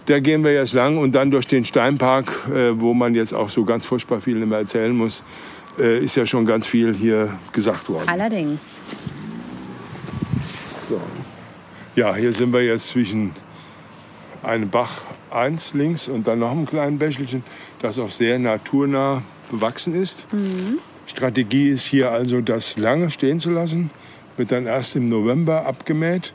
Der 0.07 0.21
gehen 0.21 0.43
wir 0.43 0.53
jetzt 0.53 0.73
lang 0.73 0.97
und 0.97 1.13
dann 1.13 1.31
durch 1.31 1.47
den 1.47 1.65
Steinpark, 1.65 2.27
äh, 2.49 2.79
wo 2.79 2.93
man 2.93 3.15
jetzt 3.15 3.33
auch 3.33 3.49
so 3.49 3.63
ganz 3.63 3.85
furchtbar 3.85 4.21
viel 4.21 4.41
immer 4.41 4.57
erzählen 4.57 4.95
muss, 4.95 5.23
äh, 5.79 6.03
ist 6.03 6.15
ja 6.15 6.25
schon 6.25 6.45
ganz 6.45 6.67
viel 6.67 6.93
hier 6.93 7.29
gesagt 7.53 7.89
worden. 7.89 8.07
Allerdings. 8.07 8.77
So. 10.93 11.01
Ja, 11.95 12.13
hier 12.13 12.33
sind 12.33 12.53
wir 12.53 12.63
jetzt 12.63 12.89
zwischen 12.89 13.31
einem 14.43 14.69
Bach 14.69 15.01
1 15.31 15.73
links 15.73 16.07
und 16.07 16.27
dann 16.27 16.37
noch 16.37 16.51
einem 16.51 16.67
kleinen 16.67 16.99
Bächelchen, 16.99 17.43
das 17.79 17.97
auch 17.97 18.11
sehr 18.11 18.37
naturnah 18.37 19.23
bewachsen 19.49 19.95
ist. 19.95 20.27
Strategie 21.07 21.69
ist 21.69 21.85
hier 21.85 22.11
also, 22.11 22.41
das 22.41 22.77
lange 22.77 23.09
stehen 23.09 23.39
zu 23.39 23.49
lassen, 23.49 23.89
wird 24.37 24.51
dann 24.51 24.67
erst 24.67 24.95
im 24.95 25.09
November 25.09 25.65
abgemäht. 25.65 26.33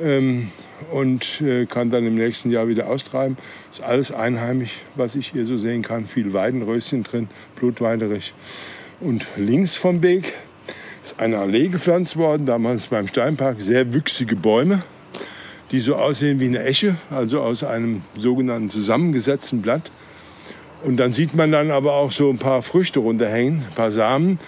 Ähm, 0.00 0.52
und 0.92 1.40
äh, 1.40 1.66
kann 1.66 1.90
dann 1.90 2.06
im 2.06 2.14
nächsten 2.14 2.52
Jahr 2.52 2.68
wieder 2.68 2.88
austreiben. 2.88 3.36
Ist 3.68 3.82
alles 3.82 4.12
einheimisch, 4.12 4.78
was 4.94 5.16
ich 5.16 5.32
hier 5.32 5.44
so 5.44 5.56
sehen 5.56 5.82
kann. 5.82 6.06
Viel 6.06 6.32
Weidenröschen 6.32 7.02
drin, 7.02 7.28
Blutweiderich. 7.56 8.32
Und 9.00 9.26
links 9.36 9.74
vom 9.74 10.02
Weg 10.02 10.34
ist 11.02 11.20
eine 11.20 11.38
Allee 11.38 11.68
gepflanzt 11.68 12.16
worden, 12.16 12.46
damals 12.46 12.86
beim 12.86 13.08
Steinpark. 13.08 13.60
Sehr 13.60 13.92
wüchsige 13.92 14.36
Bäume, 14.36 14.82
die 15.70 15.80
so 15.80 15.96
aussehen 15.96 16.40
wie 16.40 16.46
eine 16.46 16.62
Esche, 16.62 16.94
also 17.10 17.40
aus 17.40 17.64
einem 17.64 18.02
sogenannten 18.16 18.70
zusammengesetzten 18.70 19.62
Blatt. 19.62 19.90
Und 20.84 20.96
dann 20.96 21.12
sieht 21.12 21.34
man 21.34 21.52
dann 21.52 21.70
aber 21.70 21.94
auch 21.94 22.12
so 22.12 22.28
ein 22.30 22.38
paar 22.38 22.62
Früchte 22.62 23.00
runterhängen, 23.00 23.64
ein 23.68 23.74
paar 23.74 23.90
Samen. 23.90 24.38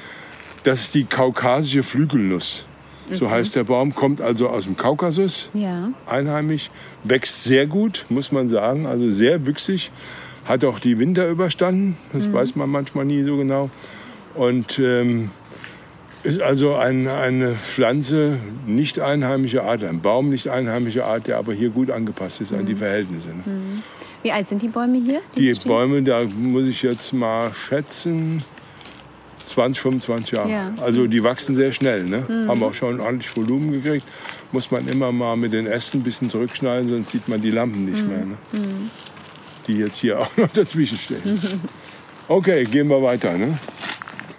Das 0.64 0.80
ist 0.80 0.94
die 0.94 1.04
kaukasische 1.04 1.82
Flügelnuss. 1.82 2.66
So 3.10 3.30
heißt 3.30 3.54
der 3.54 3.64
Baum, 3.64 3.94
kommt 3.94 4.22
also 4.22 4.48
aus 4.48 4.64
dem 4.64 4.78
Kaukasus, 4.78 5.50
Ja. 5.52 5.90
einheimisch, 6.06 6.70
wächst 7.04 7.44
sehr 7.44 7.66
gut, 7.66 8.06
muss 8.08 8.32
man 8.32 8.48
sagen, 8.48 8.86
also 8.86 9.10
sehr 9.10 9.46
wüchsig, 9.46 9.90
hat 10.46 10.64
auch 10.64 10.78
die 10.78 10.98
Winter 10.98 11.28
überstanden, 11.28 11.98
das 12.14 12.32
weiß 12.32 12.56
man 12.56 12.70
manchmal 12.70 13.04
nie 13.04 13.22
so 13.22 13.36
genau. 13.36 13.68
Und 14.34 14.78
ähm, 14.78 15.30
ist 16.24 16.40
also 16.40 16.74
ein, 16.74 17.06
eine 17.06 17.54
Pflanze 17.54 18.38
nicht 18.66 18.98
einheimischer 18.98 19.64
Art, 19.64 19.84
ein 19.84 20.00
Baum 20.00 20.30
nicht 20.30 20.48
einheimischer 20.48 21.06
Art, 21.06 21.26
der 21.26 21.38
aber 21.38 21.52
hier 21.52 21.68
gut 21.68 21.90
angepasst 21.90 22.40
ist 22.40 22.52
an 22.52 22.66
die 22.66 22.74
Verhältnisse. 22.74 23.28
Ne? 23.28 23.42
Wie 24.22 24.32
alt 24.32 24.48
sind 24.48 24.62
die 24.62 24.68
Bäume 24.68 24.98
hier? 24.98 25.20
Die 25.36 25.54
stehen? 25.54 25.68
Bäume, 25.68 26.02
da 26.02 26.24
muss 26.24 26.64
ich 26.64 26.82
jetzt 26.82 27.12
mal 27.12 27.52
schätzen, 27.52 28.42
20, 29.44 29.82
25 29.82 30.32
Jahre. 30.32 30.50
Ja. 30.50 30.72
Also 30.80 31.06
die 31.06 31.22
wachsen 31.22 31.54
sehr 31.54 31.72
schnell, 31.72 32.04
ne? 32.04 32.24
haben 32.48 32.62
auch 32.62 32.72
schon 32.72 33.00
ordentlich 33.00 33.36
Volumen 33.36 33.70
gekriegt. 33.70 34.06
Muss 34.52 34.70
man 34.70 34.88
immer 34.88 35.12
mal 35.12 35.36
mit 35.36 35.52
den 35.52 35.66
Ästen 35.66 36.00
ein 36.00 36.04
bisschen 36.04 36.30
zurückschneiden, 36.30 36.88
sonst 36.88 37.10
sieht 37.10 37.28
man 37.28 37.42
die 37.42 37.50
Lampen 37.50 37.84
nicht 37.84 38.06
mehr. 38.08 38.24
Ne? 38.24 38.38
Die 39.66 39.74
jetzt 39.78 39.96
hier 39.98 40.20
auch 40.20 40.36
noch 40.38 40.48
dazwischen 40.48 40.96
stehen. 40.96 41.40
Okay, 42.28 42.64
gehen 42.64 42.88
wir 42.88 43.02
weiter. 43.02 43.36
Ne? 43.36 43.58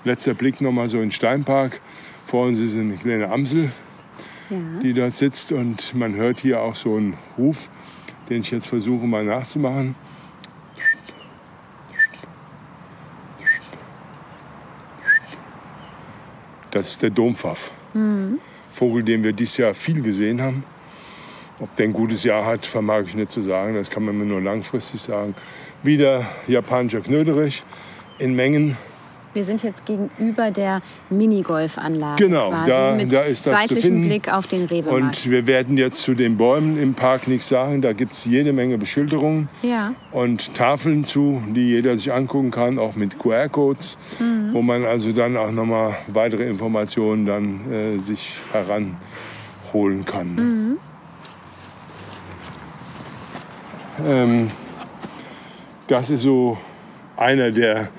Letzter 0.06 0.34
Blick 0.36 0.62
noch 0.62 0.72
mal 0.72 0.88
so 0.88 0.98
in 0.98 1.06
den 1.06 1.12
Steinpark. 1.12 1.82
Vor 2.26 2.46
uns 2.46 2.60
ist 2.60 2.78
eine 2.78 2.96
kleine 2.96 3.30
Amsel, 3.30 3.72
Ja. 4.50 4.58
die 4.82 4.94
dort 4.94 5.16
sitzt 5.16 5.52
und 5.52 5.94
man 5.96 6.16
hört 6.16 6.40
hier 6.40 6.62
auch 6.62 6.76
so 6.76 6.96
einen 6.96 7.18
Ruf, 7.38 7.70
den 8.30 8.42
ich 8.42 8.52
jetzt 8.52 8.68
versuche 8.68 9.06
mal 9.08 9.24
nachzumachen. 9.26 9.96
Das 16.72 16.90
ist 16.92 17.02
der 17.02 17.10
Dompfaff. 17.10 17.72
Vogel, 18.72 19.04
den 19.04 19.24
wir 19.24 19.32
dieses 19.32 19.58
Jahr 19.58 19.74
viel 19.74 20.02
gesehen 20.02 20.42
haben. 20.42 20.64
Ob 21.60 21.74
der 21.78 21.86
ein 21.86 21.94
gutes 21.94 22.24
Jahr 22.26 22.46
hat, 22.46 22.66
vermag 22.66 23.04
ich 23.06 23.16
nicht 23.16 23.32
zu 23.32 23.42
sagen. 23.42 23.76
Das 23.76 23.90
kann 23.90 24.04
man 24.04 24.18
mir 24.18 24.26
nur 24.26 24.42
langfristig 24.42 25.00
sagen. 25.02 25.34
Wieder 25.84 26.26
japanischer 26.48 27.00
Knöderich 27.00 27.64
in 28.20 28.36
Mengen. 28.36 28.76
Wir 29.36 29.44
sind 29.44 29.64
jetzt 29.64 29.86
gegenüber 29.86 30.50
der 30.50 30.82
Minigolfanlage. 31.10 32.24
Genau, 32.26 32.52
quasi, 32.52 32.72
da- 32.72 32.96
mit 32.96 33.12
da 33.12 33.20
ist 33.20 33.46
das 33.46 33.68
zu 33.68 33.76
finden. 33.76 34.08
Blick 34.08 34.32
auf 34.32 34.48
den 34.48 34.64
Rewe-Markt. 34.66 35.02
Und 35.26 35.30
wir 35.30 35.46
werden 35.46 35.78
jetzt 35.78 36.02
zu 36.04 36.14
den 36.14 36.38
Bäumen 36.38 36.78
im 36.82 36.94
Park 36.94 37.28
nichts 37.28 37.50
sagen. 37.50 37.82
Da 37.82 37.92
gibt 37.92 38.14
es 38.14 38.24
jede 38.24 38.54
Menge 38.54 38.78
Beschilderungen 38.78 39.50
Ja. 39.62 39.94
und 40.14 40.54
Tafeln 40.54 41.04
zu, 41.06 41.44
die 41.54 41.68
jeder 41.68 41.98
sich 41.98 42.14
angucken 42.14 42.50
kann, 42.50 42.80
auch 42.80 42.96
mit 42.96 43.20
QR-Codes, 43.20 43.98
wo 44.54 44.62
man 44.62 44.86
also 44.86 45.12
dann 45.12 45.36
auch 45.36 45.52
nochmal 45.52 45.98
weitere 46.08 46.48
Informationen 46.48 47.26
dann 47.26 47.70
äh, 47.70 48.00
sich 48.00 48.36
heranholen 48.54 50.06
kann. 50.06 50.78
Ähm, 54.08 54.48
das 55.88 56.10
ist 56.10 56.22
so 56.22 56.58
einer 57.18 57.52
der 57.52 57.90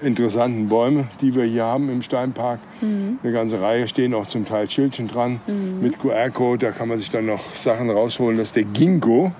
interessanten 0.00 0.68
Bäume, 0.68 1.08
die 1.20 1.34
wir 1.34 1.44
hier 1.44 1.64
haben 1.64 1.88
im 1.88 2.02
Steinpark. 2.02 2.60
Eine 3.22 3.32
ganze 3.32 3.60
Reihe 3.60 3.88
stehen 3.88 4.14
auch 4.14 4.26
zum 4.26 4.46
Teil 4.46 4.68
Schildchen 4.68 5.08
dran 5.08 5.40
mit 5.80 5.98
QR-Code. 5.98 6.66
Da 6.66 6.72
kann 6.72 6.88
man 6.88 6.98
sich 6.98 7.10
dann 7.10 7.26
noch 7.26 7.54
Sachen 7.54 7.90
rausholen. 7.90 8.38
Das 8.38 8.48
ist 8.48 8.56
der 8.56 8.64
Ginkgo. 8.64 9.32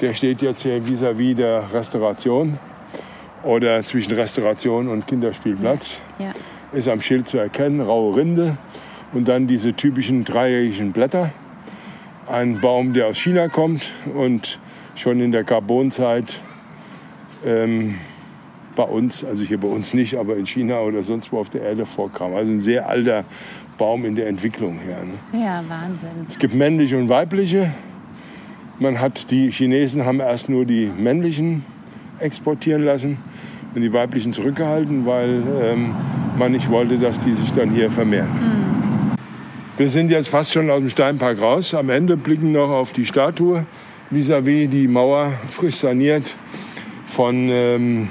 Der 0.00 0.14
steht 0.14 0.42
jetzt 0.42 0.62
hier 0.62 0.80
vis-à-vis 0.82 1.34
der 1.34 1.72
Restauration 1.72 2.58
oder 3.42 3.82
zwischen 3.82 4.12
Restauration 4.12 4.88
und 4.88 5.06
Kinderspielplatz. 5.06 6.00
Ja. 6.18 6.32
Ist 6.72 6.88
am 6.88 7.00
Schild 7.00 7.28
zu 7.28 7.38
erkennen, 7.38 7.80
raue 7.80 8.16
Rinde 8.16 8.56
und 9.12 9.28
dann 9.28 9.46
diese 9.46 9.72
typischen 9.74 10.24
dreieckigen 10.24 10.92
Blätter. 10.92 11.30
Ein 12.26 12.60
Baum, 12.60 12.92
der 12.92 13.06
aus 13.06 13.18
China 13.18 13.48
kommt 13.48 13.92
und 14.14 14.58
schon 14.96 15.20
in 15.20 15.30
der 15.30 15.44
Carbonzeit 15.44 16.40
ähm, 17.44 17.96
bei 18.76 18.84
uns, 18.84 19.24
also 19.24 19.42
hier 19.42 19.58
bei 19.58 19.68
uns 19.68 19.94
nicht, 19.94 20.16
aber 20.16 20.36
in 20.36 20.46
China 20.46 20.80
oder 20.80 21.02
sonst 21.02 21.32
wo 21.32 21.38
auf 21.38 21.50
der 21.50 21.62
Erde 21.62 21.86
vorkam. 21.86 22.34
Also 22.34 22.52
ein 22.52 22.60
sehr 22.60 22.88
alter 22.88 23.24
Baum 23.78 24.04
in 24.04 24.14
der 24.14 24.28
Entwicklung 24.28 24.78
her. 24.78 24.98
Ne? 25.04 25.44
ja, 25.44 25.64
Wahnsinn. 25.68 26.26
Es 26.28 26.38
gibt 26.38 26.54
männliche 26.54 26.96
und 26.96 27.08
weibliche. 27.08 27.72
Man 28.78 29.00
hat 29.00 29.30
die 29.30 29.50
Chinesen 29.50 30.04
haben 30.04 30.20
erst 30.20 30.48
nur 30.48 30.64
die 30.64 30.86
männlichen 30.96 31.64
exportieren 32.18 32.84
lassen 32.84 33.18
und 33.74 33.80
die 33.82 33.92
weiblichen 33.92 34.32
zurückgehalten, 34.32 35.06
weil 35.06 35.42
ähm, 35.60 35.94
man 36.38 36.52
nicht 36.52 36.70
wollte, 36.70 36.98
dass 36.98 37.20
die 37.20 37.32
sich 37.32 37.52
dann 37.52 37.70
hier 37.70 37.90
vermehren. 37.90 38.30
Wir 39.78 39.90
sind 39.90 40.10
jetzt 40.10 40.28
fast 40.28 40.52
schon 40.52 40.70
aus 40.70 40.78
dem 40.78 40.88
Steinpark 40.88 41.40
raus. 41.40 41.74
Am 41.74 41.90
Ende 41.90 42.16
blicken 42.16 42.52
noch 42.52 42.70
auf 42.70 42.92
die 42.92 43.04
Statue 43.04 43.66
vis-à-vis 44.10 44.70
die 44.70 44.88
Mauer 44.88 45.32
frisch 45.50 45.76
saniert 45.76 46.34
von 47.06 47.48
ähm, 47.50 48.08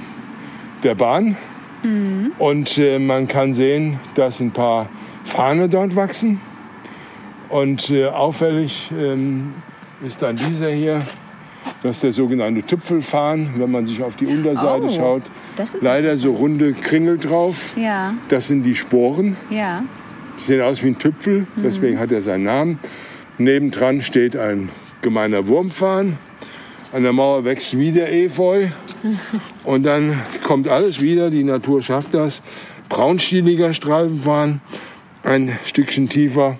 der 0.85 0.95
Bahn. 0.95 1.35
Und 2.39 2.77
äh, 2.79 2.97
man 2.97 3.27
kann 3.27 3.53
sehen, 3.53 3.99
dass 4.15 4.39
ein 4.39 4.51
paar 4.51 4.87
Fahne 5.23 5.69
dort 5.69 5.95
wachsen. 5.95 6.39
Und 7.49 7.91
äh, 7.91 8.05
auffällig 8.07 8.89
ähm, 8.97 9.53
ist 10.03 10.21
dann 10.21 10.35
dieser 10.35 10.69
hier. 10.69 11.01
Das 11.83 11.97
ist 11.97 12.03
der 12.03 12.11
sogenannte 12.11 12.63
Tüpfelfarn, 12.63 13.53
wenn 13.57 13.69
man 13.69 13.85
sich 13.85 14.01
auf 14.01 14.15
die 14.15 14.25
Unterseite 14.25 14.85
Oh, 14.85 14.89
schaut. 14.89 15.21
Leider 15.81 16.17
so 16.17 16.33
runde 16.33 16.73
Kringel 16.73 17.17
drauf. 17.19 17.75
Ja, 17.77 18.15
Das 18.29 18.47
sind 18.47 18.63
die 18.63 18.75
Sporen. 18.75 19.35
ja. 19.49 19.83
Die 20.37 20.43
sehen 20.43 20.61
aus 20.61 20.83
wie 20.83 20.87
ein 20.87 20.97
Tüpfel, 20.99 21.47
deswegen 21.63 21.97
hat 21.97 22.11
er 22.11 22.21
seinen 22.21 22.43
Namen. 22.43 22.79
Nebendran 23.37 24.01
steht 24.01 24.35
ein 24.35 24.67
gemeiner 25.01 25.47
Wurmfarn. 25.47 26.17
An 26.95 27.03
der 27.03 27.11
Mauer 27.11 27.43
wächst 27.43 27.77
wieder 27.77 28.09
Efeu. 28.09 28.67
Und 29.65 29.83
dann 29.83 30.17
kommt 30.45 30.69
alles 30.69 31.01
wieder, 31.01 31.29
die 31.29 31.43
Natur 31.43 31.81
schafft 31.81 32.13
das. 32.13 32.41
Braunstieliger 32.87 33.73
Streifenfarn, 33.73 34.61
ein 35.21 35.51
Stückchen 35.65 36.07
tiefer. 36.07 36.55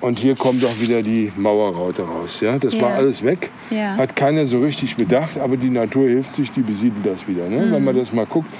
Und 0.00 0.18
hier 0.20 0.36
kommt 0.36 0.64
auch 0.64 0.80
wieder 0.80 1.02
die 1.02 1.30
Mauerraute 1.36 2.00
raus. 2.02 2.40
Ja, 2.40 2.56
das 2.58 2.80
war 2.80 2.92
Ja. 2.92 2.96
alles 2.96 3.22
weg. 3.24 3.50
Ja. 3.68 3.98
Hat 3.98 4.16
keiner 4.16 4.46
so 4.46 4.60
richtig 4.60 4.96
bedacht, 4.96 5.36
aber 5.38 5.58
die 5.58 5.68
Natur 5.68 6.08
hilft 6.08 6.34
sich, 6.34 6.50
die 6.50 6.62
besiedelt 6.62 7.04
das 7.04 7.28
wieder. 7.28 7.46
Ne? 7.50 7.70
Wenn 7.70 7.84
man 7.84 7.94
das 7.94 8.10
mal 8.10 8.24
guckt. 8.24 8.50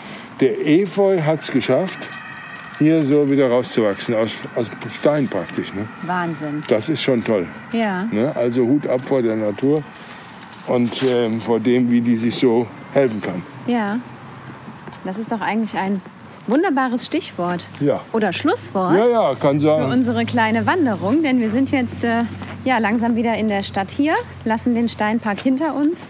Der 0.43 0.66
Efeu 0.66 1.22
hat 1.22 1.41
es 1.41 1.51
geschafft, 1.51 2.01
hier 2.79 3.03
so 3.03 3.31
wieder 3.31 3.49
rauszuwachsen, 3.49 4.14
aus, 4.14 4.33
aus 4.57 4.70
Stein 4.93 5.27
praktisch. 5.29 5.72
Ne? 5.72 5.89
Wahnsinn. 6.03 6.62
Das 6.68 6.91
ist 6.91 7.01
schon 7.03 7.25
toll. 7.25 7.47
Ja. 7.72 8.05
Ne? 8.12 8.31
Also 8.37 8.66
Hut 8.66 8.87
ab 8.87 9.01
vor 9.07 9.22
der 9.22 9.37
Natur 9.37 9.83
und 10.67 11.03
ähm, 11.03 11.41
vor 11.41 11.61
dem, 11.61 11.91
wie 11.91 12.01
die 12.01 12.17
sich 12.17 12.37
so 12.37 12.67
helfen 12.93 13.21
kann. 13.21 13.43
Ja. 13.67 13.99
Das 15.05 15.19
ist 15.19 15.31
doch 15.31 15.41
eigentlich 15.41 15.77
ein 15.77 16.01
wunderbares 16.47 17.07
Stichwort. 17.07 17.67
Ja. 17.81 18.01
Oder 18.12 18.33
Schlusswort. 18.33 18.97
Ja, 18.97 19.07
ja, 19.07 19.35
kann 19.35 19.61
für 19.61 19.67
sagen. 19.67 19.93
unsere 19.93 20.25
kleine 20.25 20.67
Wanderung, 20.67 21.23
denn 21.23 21.41
wir 21.41 21.51
sind 21.51 21.71
jetzt 21.71 22.05
äh, 22.05 22.25
ja, 22.65 22.79
langsam 22.79 23.17
wieder 23.17 23.35
in 23.35 23.49
der 23.49 23.62
Stadt 23.62 23.91
hier, 23.91 24.15
lassen 24.45 24.75
den 24.75 24.89
Steinpark 24.89 25.41
hinter 25.41 25.75
uns 25.75 26.09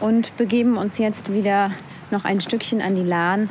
und 0.00 0.36
begeben 0.36 0.76
uns 0.76 0.98
jetzt 0.98 1.32
wieder 1.32 1.70
noch 2.10 2.24
ein 2.24 2.40
Stückchen 2.40 2.80
an 2.80 2.94
die 2.94 3.04
Lahn 3.04 3.48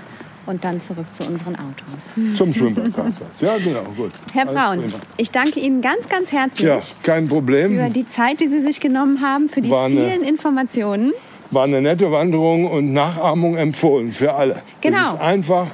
und 0.50 0.64
dann 0.64 0.82
zurück 0.82 1.06
zu 1.12 1.30
unseren 1.30 1.56
Autos. 1.56 2.16
Zum 2.36 2.54
Schwimmbadparkplatz. 2.54 3.40
Ja, 3.40 3.58
genau, 3.60 3.84
gut. 3.96 4.12
Herr 4.34 4.48
Alles 4.48 4.60
Braun, 4.60 4.80
prima. 4.80 4.94
ich 5.18 5.30
danke 5.32 5.60
Ihnen 5.60 5.82
ganz, 5.82 6.10
ganz 6.10 6.32
herzlich 6.32 6.68
Ja, 6.68 6.80
kein 7.04 7.28
für 7.28 7.36
Problem. 7.36 7.94
die 7.94 8.08
Zeit, 8.10 8.40
die 8.42 8.48
Sie 8.48 8.62
sich 8.62 8.80
genommen 8.82 9.22
haben, 9.22 9.48
für 9.48 9.62
die 9.62 9.72
eine- 9.72 9.96
vielen 9.96 10.24
Informationen. 10.24 11.14
War 11.52 11.64
eine 11.66 11.82
nette 11.82 12.12
Wanderung 12.12 12.66
und 12.70 12.94
Nachahmung 12.94 13.58
empfohlen 13.58 14.12
für 14.14 14.34
alle. 14.34 14.62
Genau. 14.82 14.98
Es 14.98 15.14
ist 15.14 15.22
einfach, 15.22 15.68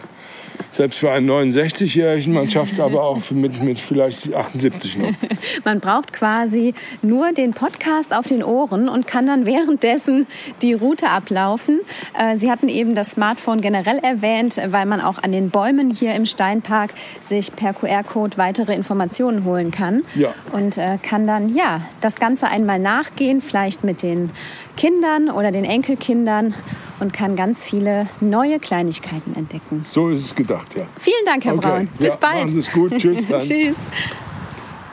Selbst 0.75 0.99
für 0.99 1.09
einen 1.09 1.31
69-Jährigen, 1.31 2.33
man 2.33 2.51
schafft 2.51 2.73
es 2.73 2.81
aber 2.81 3.01
auch 3.01 3.31
mit, 3.31 3.63
mit 3.63 3.79
vielleicht 3.79 4.33
78 4.33 4.97
noch. 4.97 5.07
Man 5.63 5.79
braucht 5.79 6.11
quasi 6.11 6.73
nur 7.01 7.31
den 7.31 7.53
Podcast 7.53 8.13
auf 8.13 8.27
den 8.27 8.43
Ohren 8.43 8.89
und 8.89 9.07
kann 9.07 9.25
dann 9.25 9.45
währenddessen 9.45 10.27
die 10.61 10.73
Route 10.73 11.09
ablaufen. 11.09 11.79
Äh, 12.19 12.35
Sie 12.35 12.51
hatten 12.51 12.67
eben 12.67 12.93
das 12.93 13.11
Smartphone 13.11 13.61
generell 13.61 13.99
erwähnt, 13.99 14.59
weil 14.67 14.85
man 14.85 14.99
auch 14.99 15.23
an 15.23 15.31
den 15.31 15.49
Bäumen 15.49 15.91
hier 15.91 16.13
im 16.13 16.25
Steinpark 16.25 16.89
sich 17.21 17.55
per 17.55 17.71
QR-Code 17.73 18.37
weitere 18.37 18.75
Informationen 18.75 19.45
holen 19.45 19.71
kann. 19.71 20.03
Ja. 20.13 20.33
Und 20.51 20.77
äh, 20.77 20.97
kann 21.01 21.25
dann 21.25 21.55
ja 21.55 21.81
das 22.01 22.15
Ganze 22.17 22.47
einmal 22.47 22.79
nachgehen, 22.79 23.39
vielleicht 23.39 23.85
mit 23.85 24.03
den 24.03 24.29
Kindern 24.75 25.29
oder 25.29 25.51
den 25.51 25.63
Enkelkindern 25.63 26.53
und 26.99 27.13
kann 27.13 27.35
ganz 27.35 27.65
viele 27.65 28.07
neue 28.21 28.59
Kleinigkeiten 28.59 29.35
entdecken. 29.35 29.85
So 29.91 30.09
ist 30.09 30.25
es 30.25 30.35
gedacht, 30.35 30.75
ja. 30.77 30.85
Vielen 30.99 31.25
Dank, 31.25 31.45
Herr 31.45 31.53
Okay. 31.55 31.67
Braun. 31.67 31.87
Bis 31.99 32.07
Ja, 32.09 32.15
bald. 32.19 32.35
machen 32.35 32.49
Sie 32.49 32.59
es 32.59 32.71
gut. 32.71 32.91
Tschüss 32.97 33.27
dann. 33.29 33.39
Tschüss. 33.41 33.75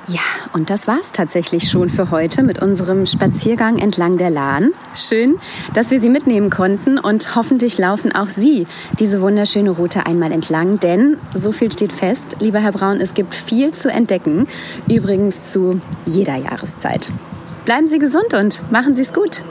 Ja, 0.08 0.18
und 0.52 0.68
das 0.68 0.88
war's 0.88 1.12
tatsächlich 1.12 1.70
schon 1.70 1.88
für 1.88 2.10
heute 2.10 2.42
mit 2.42 2.60
unserem 2.60 3.06
Spaziergang 3.06 3.78
entlang 3.78 4.16
der 4.18 4.30
Lahn. 4.30 4.72
Schön, 4.96 5.36
dass 5.74 5.92
wir 5.92 6.00
Sie 6.00 6.08
mitnehmen 6.10 6.50
konnten 6.50 6.98
und 6.98 7.36
hoffentlich 7.36 7.78
laufen 7.78 8.12
auch 8.12 8.28
Sie 8.28 8.66
diese 8.98 9.22
wunderschöne 9.22 9.70
Route 9.70 10.04
einmal 10.04 10.32
entlang, 10.32 10.80
denn 10.80 11.18
so 11.34 11.52
viel 11.52 11.70
steht 11.70 11.92
fest, 11.92 12.36
lieber 12.40 12.58
Herr 12.58 12.72
Braun, 12.72 13.00
es 13.00 13.14
gibt 13.14 13.32
viel 13.32 13.72
zu 13.72 13.92
entdecken, 13.92 14.48
übrigens 14.88 15.44
zu 15.44 15.80
jeder 16.04 16.34
Jahreszeit. 16.36 17.10
Bleiben 17.64 17.86
Sie 17.86 18.00
gesund 18.00 18.34
und 18.34 18.60
machen 18.72 18.96
Sie 18.96 19.02
es 19.02 19.12
gut. 19.14 19.44